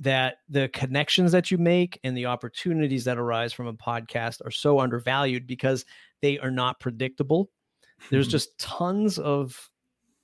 that 0.00 0.36
the 0.48 0.68
connections 0.70 1.32
that 1.32 1.50
you 1.50 1.56
make 1.56 1.98
and 2.04 2.16
the 2.16 2.26
opportunities 2.26 3.04
that 3.04 3.16
arise 3.16 3.52
from 3.52 3.66
a 3.68 3.72
podcast 3.74 4.44
are 4.44 4.50
so 4.50 4.80
undervalued 4.80 5.46
because 5.46 5.84
they 6.20 6.38
are 6.40 6.50
not 6.50 6.80
predictable. 6.80 7.48
There's 8.10 8.28
Mhm. 8.28 8.32
just 8.32 8.58
tons 8.58 9.18
of 9.18 9.70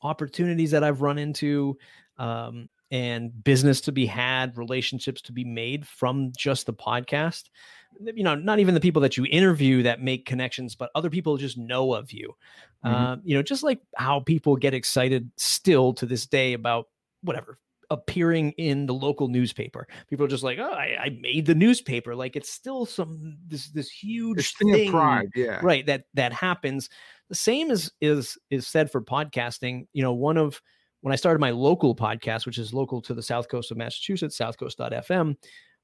opportunities 0.02 0.72
that 0.72 0.82
I've 0.84 1.02
run 1.02 1.18
into. 1.18 1.78
Um, 2.18 2.68
and 2.90 3.44
business 3.44 3.80
to 3.82 3.92
be 3.92 4.06
had, 4.06 4.56
relationships 4.56 5.22
to 5.22 5.32
be 5.32 5.44
made 5.44 5.86
from 5.86 6.32
just 6.36 6.66
the 6.66 6.74
podcast. 6.74 7.44
You 8.00 8.22
know, 8.22 8.34
not 8.34 8.58
even 8.58 8.74
the 8.74 8.80
people 8.80 9.02
that 9.02 9.16
you 9.16 9.26
interview 9.26 9.82
that 9.82 10.00
make 10.00 10.26
connections, 10.26 10.74
but 10.74 10.90
other 10.94 11.10
people 11.10 11.36
just 11.36 11.58
know 11.58 11.94
of 11.94 12.12
you. 12.12 12.34
Mhm. 12.84 12.90
Uh, 12.92 13.16
you 13.24 13.36
know, 13.36 13.42
just 13.42 13.62
like 13.62 13.80
how 13.96 14.20
people 14.20 14.56
get 14.56 14.74
excited 14.74 15.30
still 15.36 15.92
to 15.94 16.06
this 16.06 16.26
day 16.26 16.52
about 16.52 16.86
whatever 17.22 17.58
appearing 17.90 18.52
in 18.52 18.86
the 18.86 18.94
local 18.94 19.28
newspaper. 19.28 19.86
People 20.08 20.24
are 20.24 20.28
just 20.28 20.44
like, 20.44 20.58
oh, 20.58 20.70
I, 20.72 20.96
I 21.00 21.18
made 21.20 21.44
the 21.46 21.54
newspaper. 21.54 22.14
Like 22.14 22.36
it's 22.36 22.50
still 22.50 22.86
some 22.86 23.36
this 23.46 23.70
this 23.70 23.90
huge 23.90 24.38
It's 24.38 24.52
thing 24.52 24.72
thing, 24.72 24.88
of 24.88 24.92
pride, 24.92 25.28
yeah. 25.34 25.60
right? 25.62 25.84
That 25.84 26.04
that 26.14 26.32
happens. 26.32 26.88
The 27.28 27.34
same 27.34 27.70
is 27.70 27.90
is 28.00 28.38
is 28.50 28.66
said 28.66 28.90
for 28.90 29.02
podcasting. 29.02 29.86
You 29.92 30.02
know, 30.02 30.12
one 30.12 30.36
of 30.36 30.60
when 31.02 31.12
I 31.12 31.16
started 31.16 31.40
my 31.40 31.50
local 31.50 31.94
podcast, 31.94 32.46
which 32.46 32.58
is 32.58 32.74
local 32.74 33.00
to 33.02 33.14
the 33.14 33.22
south 33.22 33.48
coast 33.48 33.70
of 33.70 33.76
Massachusetts, 33.76 34.38
southcoast.fm, 34.38 35.36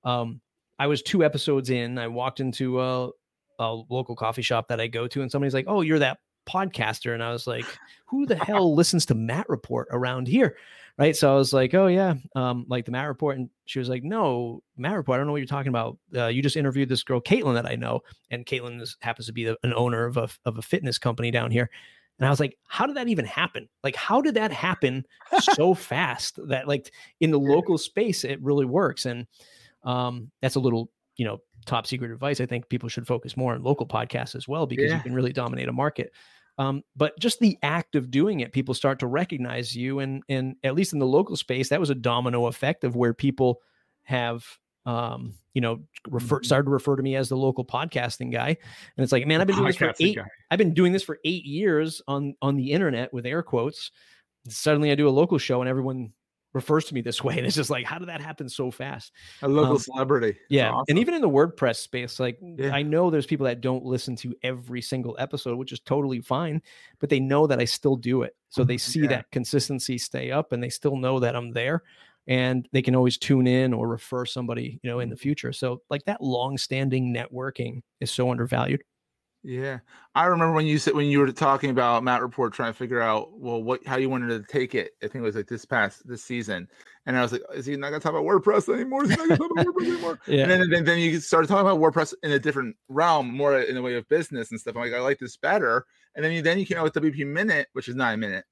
um, 0.05 0.41
I 0.79 0.87
was 0.87 1.03
two 1.03 1.25
episodes 1.25 1.71
in. 1.71 1.99
I 1.99 2.09
walked 2.09 2.41
into 2.41 2.81
a, 2.81 3.11
a 3.59 3.75
local 3.89 4.15
coffee 4.15 4.43
shop 4.43 4.69
that 4.69 4.81
I 4.81 4.87
go 4.87 5.07
to, 5.09 5.23
and 5.23 5.31
somebody's 5.31 5.55
like, 5.55 5.67
Oh, 5.69 5.81
you're 5.81 5.99
that 6.01 6.19
podcaster. 6.49 7.13
And 7.15 7.23
I 7.23 7.33
was 7.33 7.47
like, 7.47 7.65
Who 8.07 8.27
the 8.27 8.37
hell 8.45 8.75
listens 8.75 9.07
to 9.07 9.15
Matt 9.15 9.49
Report 9.49 9.89
around 9.91 10.29
here? 10.29 10.57
Right. 10.99 11.15
So 11.15 11.31
I 11.31 11.37
was 11.37 11.53
like, 11.53 11.75
Oh, 11.75 11.89
yeah, 11.89 12.15
um, 12.35 12.65
like 12.69 12.85
the 12.85 12.91
Matt 12.91 13.09
Report. 13.09 13.37
And 13.37 13.51
she 13.67 13.79
was 13.79 13.89
like, 13.89 14.03
No, 14.03 14.63
Matt 14.77 14.97
Report, 14.97 15.17
I 15.17 15.19
don't 15.19 15.27
know 15.27 15.33
what 15.33 15.39
you're 15.39 15.47
talking 15.47 15.69
about. 15.69 15.99
Uh, 16.15 16.27
you 16.27 16.43
just 16.43 16.57
interviewed 16.57 16.89
this 16.89 17.03
girl, 17.03 17.21
Caitlin, 17.21 17.55
that 17.55 17.67
I 17.67 17.75
know. 17.75 18.01
And 18.31 18.47
Caitlin 18.47 18.81
is, 18.81 18.97
happens 19.01 19.27
to 19.27 19.33
be 19.33 19.45
the, 19.45 19.59
an 19.63 19.75
owner 19.75 20.05
of 20.05 20.17
a, 20.17 20.29
of 20.45 20.59
a 20.59 20.63
fitness 20.63 20.99
company 20.99 21.31
down 21.31 21.51
here. 21.51 21.71
And 22.19 22.27
I 22.27 22.31
was 22.31 22.41
like, 22.41 22.57
how 22.67 22.87
did 22.87 22.97
that 22.97 23.09
even 23.09 23.25
happen? 23.27 23.69
Like, 23.85 23.97
how 23.97 24.21
did 24.23 24.35
that 24.35 24.53
happen 24.53 25.07
so 25.31 25.75
fast 25.75 26.39
that, 26.49 26.67
like, 26.67 26.93
in 27.21 27.31
the 27.31 27.39
local 27.41 27.77
space, 27.79 28.25
it 28.25 28.43
really 28.43 28.65
works? 28.65 29.05
And 29.07 29.27
um, 29.83 30.31
that's 30.41 30.55
a 30.57 30.61
little, 30.61 30.91
you 31.17 31.25
know, 31.25 31.39
top 31.67 31.87
secret 31.87 32.11
advice. 32.11 32.41
I 32.41 32.47
think 32.47 32.69
people 32.69 32.89
should 32.89 33.07
focus 33.07 33.37
more 33.37 33.55
on 33.55 33.63
local 33.63 33.87
podcasts 33.87 34.35
as 34.35 34.49
well 34.49 34.67
because 34.67 34.91
Yeah. 34.91 34.97
you 34.97 35.03
can 35.03 35.15
really 35.15 35.33
dominate 35.33 35.69
a 35.69 35.73
market. 35.73 36.13
Um, 36.59 36.83
but 36.95 37.19
just 37.19 37.39
the 37.41 37.59
act 37.63 37.95
of 37.97 38.11
doing 38.11 38.41
it, 38.41 38.53
people 38.53 38.73
start 38.73 38.99
to 39.01 39.07
recognize 39.07 39.77
you, 39.77 39.99
and 39.99 40.23
and 40.29 40.57
at 40.65 40.75
least 40.75 40.95
in 40.95 40.99
the 40.99 41.07
local 41.07 41.37
space, 41.37 41.69
that 41.69 41.81
was 41.81 41.91
a 41.91 41.95
domino 41.95 42.47
effect 42.47 42.83
of 42.83 42.97
where 42.97 43.13
people 43.13 43.61
have 44.05 44.47
um, 44.87 45.35
you 45.57 45.63
know, 45.63 45.81
refer 46.11 46.39
Mhm. 46.41 46.45
started 46.45 46.65
to 46.67 46.71
refer 46.71 46.97
to 46.97 47.03
me 47.03 47.17
as 47.17 47.31
the 47.31 47.37
local 47.37 47.65
podcasting 47.65 48.31
guy. 48.31 48.49
And 48.49 49.03
it's 49.03 49.11
like, 49.11 49.27
man, 49.27 49.41
I've 49.41 49.47
been 49.47 49.57
doing 49.57 49.69
this 49.69 49.77
for 49.77 49.95
eight, 50.01 50.17
guy. 50.17 50.27
I've 50.51 50.59
been 50.59 50.75
doing 50.75 50.93
this 50.93 51.03
for 51.03 51.19
eight 51.25 51.47
years 51.47 52.03
on 52.07 52.35
on 52.43 52.57
the 52.57 52.73
internet 52.73 53.11
with 53.15 53.25
air 53.25 53.43
quotes. 53.43 53.91
Suddenly 54.51 54.91
I 54.93 54.97
do 54.97 55.09
a 55.09 55.11
local 55.11 55.39
show 55.39 55.63
and 55.63 55.69
everyone 55.71 56.13
refers 56.53 56.85
to 56.87 56.95
me 56.95 57.01
this 57.01 57.25
way. 57.25 57.37
And 57.39 57.47
it's 57.47 57.57
just 57.57 57.71
like, 57.71 57.87
how 57.87 57.99
did 57.99 58.09
that 58.09 58.21
happen 58.21 58.51
so 58.51 58.71
fast? 58.71 59.13
A 59.41 59.49
local 59.49 59.73
Um, 59.73 59.79
celebrity. 59.79 60.39
Yeah. 60.51 60.73
awesome. 60.73 60.85
And 60.91 60.99
even 60.99 61.15
in 61.15 61.23
the 61.23 61.29
WordPress 61.31 61.77
space, 61.77 62.21
like 62.21 62.39
Yeah. 62.59 62.75
I 62.75 62.83
know 62.83 63.09
there's 63.09 63.27
people 63.27 63.47
that 63.47 63.63
don't 63.63 63.85
listen 63.85 64.15
to 64.17 64.35
every 64.43 64.83
single 64.83 65.17
episode, 65.19 65.57
which 65.57 65.73
is 65.73 65.81
totally 65.81 66.21
fine, 66.21 66.61
but 66.99 67.09
they 67.09 67.19
know 67.21 67.47
that 67.47 67.61
I 67.61 67.65
still 67.65 67.97
do 67.97 68.23
it. 68.25 68.37
So 68.51 68.63
they 68.63 68.77
see 68.79 69.01
Yeah. 69.01 69.09
that 69.09 69.31
consistency 69.31 69.97
stay 69.97 70.31
up 70.31 70.53
and 70.53 70.63
they 70.63 70.69
still 70.71 70.97
know 70.97 71.19
that 71.21 71.35
I'm 71.35 71.53
there 71.53 71.83
and 72.27 72.69
they 72.73 72.83
can 72.83 72.95
always 72.95 73.19
tune 73.19 73.47
in 73.47 73.73
or 73.73 73.89
refer 73.89 74.25
somebody, 74.25 74.81
you 74.83 74.91
know, 74.91 75.01
in 75.01 75.09
the 75.09 75.15
mm-hmm. 75.15 75.23
future. 75.23 75.53
So 75.53 75.83
like 75.91 76.05
that 76.05 76.21
long-standing 76.21 77.15
networking 77.15 77.83
is 78.01 78.11
so 78.11 78.31
undervalued. 78.31 78.83
Yeah, 79.49 79.79
I 80.17 80.25
remember 80.25 80.55
when 80.55 80.67
you 80.67 80.77
said 80.77 80.95
when 80.95 81.07
you 81.07 81.21
were 81.21 81.31
talking 81.31 81.71
about 81.71 82.03
Matt 82.03 82.21
Report 82.21 82.53
trying 82.53 82.73
to 82.73 82.77
figure 82.77 83.01
out 83.01 83.29
well 83.39 83.63
what 83.63 83.87
how 83.87 83.97
you 83.97 84.11
wanted 84.11 84.29
to 84.29 84.53
take 84.53 84.75
it. 84.75 84.91
I 85.05 85.07
think 85.07 85.17
it 85.17 85.21
was 85.21 85.37
like 85.37 85.47
this 85.47 85.65
past 85.65 86.03
this 86.05 86.25
season, 86.25 86.67
and 87.07 87.17
I 87.17 87.23
was 87.23 87.31
like, 87.31 87.43
is 87.55 87.65
he 87.65 87.77
not 87.77 87.91
gonna 87.91 88.01
talk 88.01 88.11
about 88.11 88.25
WordPress 88.25 88.73
anymore? 88.75 89.05
Is 89.05 89.11
he 89.11 89.17
not 89.17 89.29
gonna 89.29 89.39
talk 89.39 89.51
about 89.53 89.67
WordPress 89.77 89.87
anymore? 89.87 90.19
Yeah. 90.27 90.43
And 90.43 90.51
then, 90.51 90.71
then 90.71 90.85
then 90.85 90.99
you 90.99 91.21
started 91.21 91.47
talking 91.47 91.65
about 91.65 91.79
WordPress 91.79 92.13
in 92.25 92.33
a 92.33 92.41
different 92.41 92.75
realm, 92.89 93.33
more 93.33 93.61
in 93.61 93.77
the 93.77 93.83
way 93.83 93.95
of 93.95 94.09
business 94.09 94.51
and 94.51 94.59
stuff. 94.59 94.75
I'm 94.75 94.83
like, 94.83 94.95
I 94.95 94.99
like 94.99 95.21
this 95.21 95.37
better. 95.37 95.87
And 96.17 96.25
then 96.25 96.33
you 96.33 96.43
then 96.43 96.59
you 96.59 96.67
came 96.67 96.79
out 96.79 96.85
with 96.85 96.95
WP 96.95 97.25
Minute, 97.25 97.69
which 97.73 97.87
is 97.87 97.95
not 97.95 98.15
a 98.15 98.17
minute. 98.17 98.45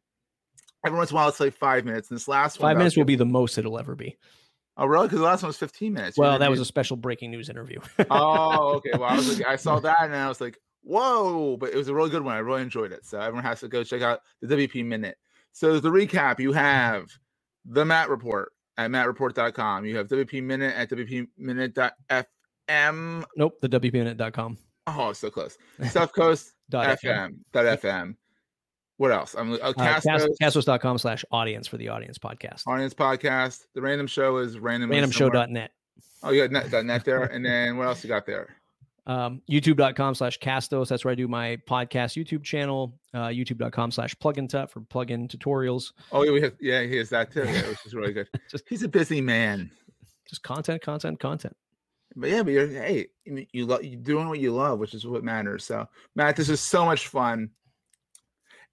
Every 0.84 0.98
once 0.98 1.10
in 1.10 1.14
a 1.14 1.16
while, 1.16 1.28
it's 1.28 1.40
like 1.40 1.54
five 1.54 1.84
minutes. 1.84 2.10
And 2.10 2.16
this 2.16 2.28
last 2.28 2.60
one, 2.60 2.70
Five 2.70 2.78
minutes 2.78 2.96
will 2.96 3.04
be 3.04 3.16
the 3.16 3.24
most 3.24 3.58
it'll 3.58 3.78
ever 3.78 3.94
be. 3.94 4.16
Oh, 4.76 4.86
really? 4.86 5.06
Because 5.06 5.20
the 5.20 5.24
last 5.24 5.42
one 5.42 5.48
was 5.48 5.56
15 5.56 5.92
minutes. 5.92 6.18
Well, 6.18 6.38
that 6.38 6.50
was 6.50 6.60
a 6.60 6.64
special 6.64 6.96
breaking 6.96 7.30
news 7.30 7.48
interview. 7.48 7.80
oh, 8.10 8.74
okay. 8.76 8.90
Well, 8.92 9.04
I 9.04 9.16
was 9.16 9.38
like, 9.38 9.46
I 9.46 9.56
saw 9.56 9.78
that 9.84 9.96
and 10.00 10.14
I 10.14 10.28
was 10.28 10.40
like, 10.40 10.58
whoa, 10.82 11.56
but 11.56 11.70
it 11.70 11.76
was 11.76 11.88
a 11.88 11.94
really 11.94 12.10
good 12.10 12.22
one. 12.22 12.34
I 12.34 12.38
really 12.38 12.62
enjoyed 12.62 12.92
it. 12.92 13.06
So 13.06 13.20
everyone 13.20 13.44
has 13.44 13.60
to 13.60 13.68
go 13.68 13.84
check 13.84 14.02
out 14.02 14.20
the 14.40 14.48
WP 14.48 14.84
Minute. 14.84 15.16
So 15.52 15.78
the 15.78 15.90
recap, 15.90 16.40
you 16.40 16.52
have 16.52 17.06
the 17.64 17.84
Matt 17.84 18.08
Report 18.08 18.52
at 18.76 18.90
mattreport.com. 18.90 19.86
You 19.86 19.96
have 19.98 20.08
WP 20.08 20.42
Minute 20.42 20.74
at 20.74 20.90
WPMinute.fm. 20.90 23.24
nope, 23.36 23.60
the 23.60 23.68
WPminute.com. 23.68 24.58
Oh, 24.86 25.12
so 25.12 25.30
close. 25.30 25.56
South 25.88 26.12
Coast 26.12 26.52
Dot 26.68 26.98
FM. 26.98 27.36
FM. 27.54 28.16
What 28.96 29.10
else? 29.10 29.34
I'm 29.34 29.52
Uh, 29.54 29.72
Cas- 29.72 30.04
Castos, 30.04 30.28
Castos.com 30.40 30.98
slash 30.98 31.24
audience 31.32 31.66
for 31.66 31.76
the 31.76 31.88
audience 31.88 32.16
podcast. 32.18 32.62
Audience 32.66 32.94
Podcast. 32.94 33.64
The 33.74 33.82
Random 33.82 34.06
Show 34.06 34.36
is 34.38 34.58
random. 34.58 34.90
Randomshow.net. 34.90 35.70
Oh, 36.22 36.34
got 36.34 36.50
net, 36.50 36.84
net 36.84 37.04
there. 37.04 37.24
And 37.32 37.44
then 37.44 37.76
what 37.76 37.86
else 37.88 38.02
you 38.04 38.08
got 38.08 38.24
there? 38.26 38.56
um, 39.06 39.42
youtube.com 39.50 40.14
slash 40.14 40.38
castos 40.38 40.88
that's 40.88 41.04
where 41.04 41.12
i 41.12 41.14
do 41.14 41.28
my 41.28 41.58
podcast 41.68 42.16
youtube 42.16 42.42
channel 42.42 42.98
uh, 43.12 43.26
youtube.com 43.26 43.90
slash 43.90 44.14
plugin 44.14 44.48
tut 44.48 44.70
for 44.70 44.80
plugin 44.80 45.28
tutorials 45.28 45.92
Oh, 46.10 46.22
yeah, 46.22 46.30
we 46.32 46.40
have, 46.40 46.54
yeah, 46.58 46.80
he 46.84 46.96
has 46.96 47.10
that 47.10 47.30
too, 47.30 47.44
yeah, 47.44 47.68
which 47.68 47.84
is 47.84 47.92
really 47.94 48.14
good. 48.14 48.30
Just- 48.50 48.64
He's 48.66 48.82
a 48.82 48.88
busy 48.88 49.20
man. 49.20 49.70
just 50.26 50.42
content 50.42 50.80
content 50.80 51.20
content 51.20 51.54
But 52.16 52.30
yeah, 52.30 52.42
but 52.42 52.52
you're 52.54 52.66
hey, 52.66 53.08
you 53.26 53.44
you 53.52 53.66
love 53.66 53.84
you 53.84 53.98
doing 53.98 54.26
what 54.30 54.38
you 54.40 54.54
love, 54.54 54.78
which 54.78 54.94
is 54.94 55.06
what 55.06 55.22
matters. 55.22 55.64
So 55.66 55.86
Matt, 56.16 56.36
this 56.36 56.48
is 56.48 56.60
so 56.60 56.86
much 56.86 57.08
fun. 57.08 57.50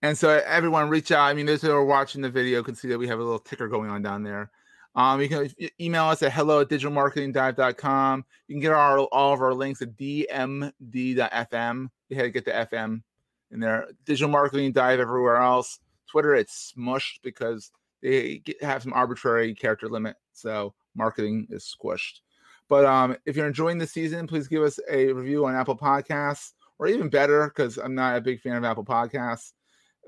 And 0.02 0.18
so 0.18 0.42
everyone 0.46 0.90
reach 0.90 1.12
out. 1.12 1.26
I 1.26 1.34
mean, 1.34 1.46
those 1.46 1.62
who 1.62 1.72
are 1.72 1.86
watching 1.86 2.22
the 2.22 2.30
video 2.30 2.64
can 2.64 2.76
see 2.76 2.88
that 2.88 2.98
we 2.98 3.08
have 3.08 3.20
a 3.20 3.24
little 3.24 3.40
ticker 3.40 3.68
going 3.68 3.90
on 3.90 4.02
down 4.02 4.24
there. 4.24 4.50
Um, 4.96 5.22
you 5.22 5.30
can 5.30 5.50
email 5.80 6.06
us 6.06 6.22
at 6.22 6.34
hello 6.34 6.62
at 6.62 6.70
digitalmarketingdive.com. 6.70 8.26
You 8.48 8.56
can 8.56 8.62
get 8.62 8.74
our 8.74 9.00
all 9.00 9.34
of 9.34 9.42
our 9.42 9.54
links 9.54 9.82
at 9.82 9.96
dmd.fm. 9.96 11.90
You 12.10 12.16
had 12.16 12.24
to 12.24 12.30
get 12.30 12.46
the 12.46 12.52
FM 12.52 13.04
in 13.52 13.60
there. 13.60 13.88
Digital 14.06 14.30
marketing 14.30 14.72
dive 14.74 15.00
everywhere 15.00 15.38
else. 15.38 15.80
Twitter, 16.10 16.36
it's 16.36 16.74
smushed 16.78 17.22
because 17.24 17.72
they 18.02 18.40
get, 18.40 18.62
have 18.62 18.84
some 18.84 18.94
arbitrary 18.94 19.54
character 19.54 19.88
limit. 19.88 20.18
So 20.34 20.74
marketing 20.96 21.48
is 21.52 21.64
squished. 21.64 22.20
But 22.68 22.86
um, 22.86 23.16
if 23.26 23.36
you're 23.36 23.48
enjoying 23.48 23.78
the 23.78 23.88
season, 23.88 24.28
please 24.28 24.48
give 24.48 24.64
us 24.64 24.80
a 24.90 25.14
review 25.14 25.46
on 25.46 25.56
Apple 25.56 25.78
Podcasts, 25.78 26.54
or 26.80 26.88
even 26.88 27.10
better, 27.10 27.48
because 27.48 27.78
I'm 27.78 27.96
not 27.96 28.18
a 28.18 28.22
big 28.22 28.42
fan 28.42 28.56
of 28.56 28.64
Apple 28.64 28.86
Podcasts. 28.86 29.54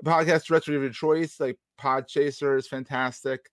Podcast 0.04 0.46
directory 0.46 0.76
of 0.76 0.82
your 0.82 0.90
choice, 0.90 1.40
like 1.40 1.58
Podchaser, 1.80 2.58
is 2.58 2.68
fantastic. 2.68 3.50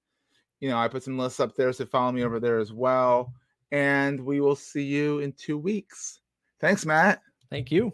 You 0.60 0.70
know, 0.70 0.78
I 0.78 0.88
put 0.88 1.04
some 1.04 1.18
lists 1.18 1.40
up 1.40 1.56
there, 1.56 1.74
so 1.74 1.86
follow 1.86 2.12
me 2.12 2.24
over 2.24 2.40
there 2.40 2.60
as 2.60 2.72
well. 2.72 3.34
And 3.72 4.20
we 4.20 4.42
will 4.42 4.56
see 4.56 4.84
you 4.84 5.20
in 5.20 5.34
two 5.34 5.58
weeks. 5.58 6.20
Thanks, 6.60 6.86
Matt. 6.86 7.22
thank 7.50 7.72
you 7.72 7.94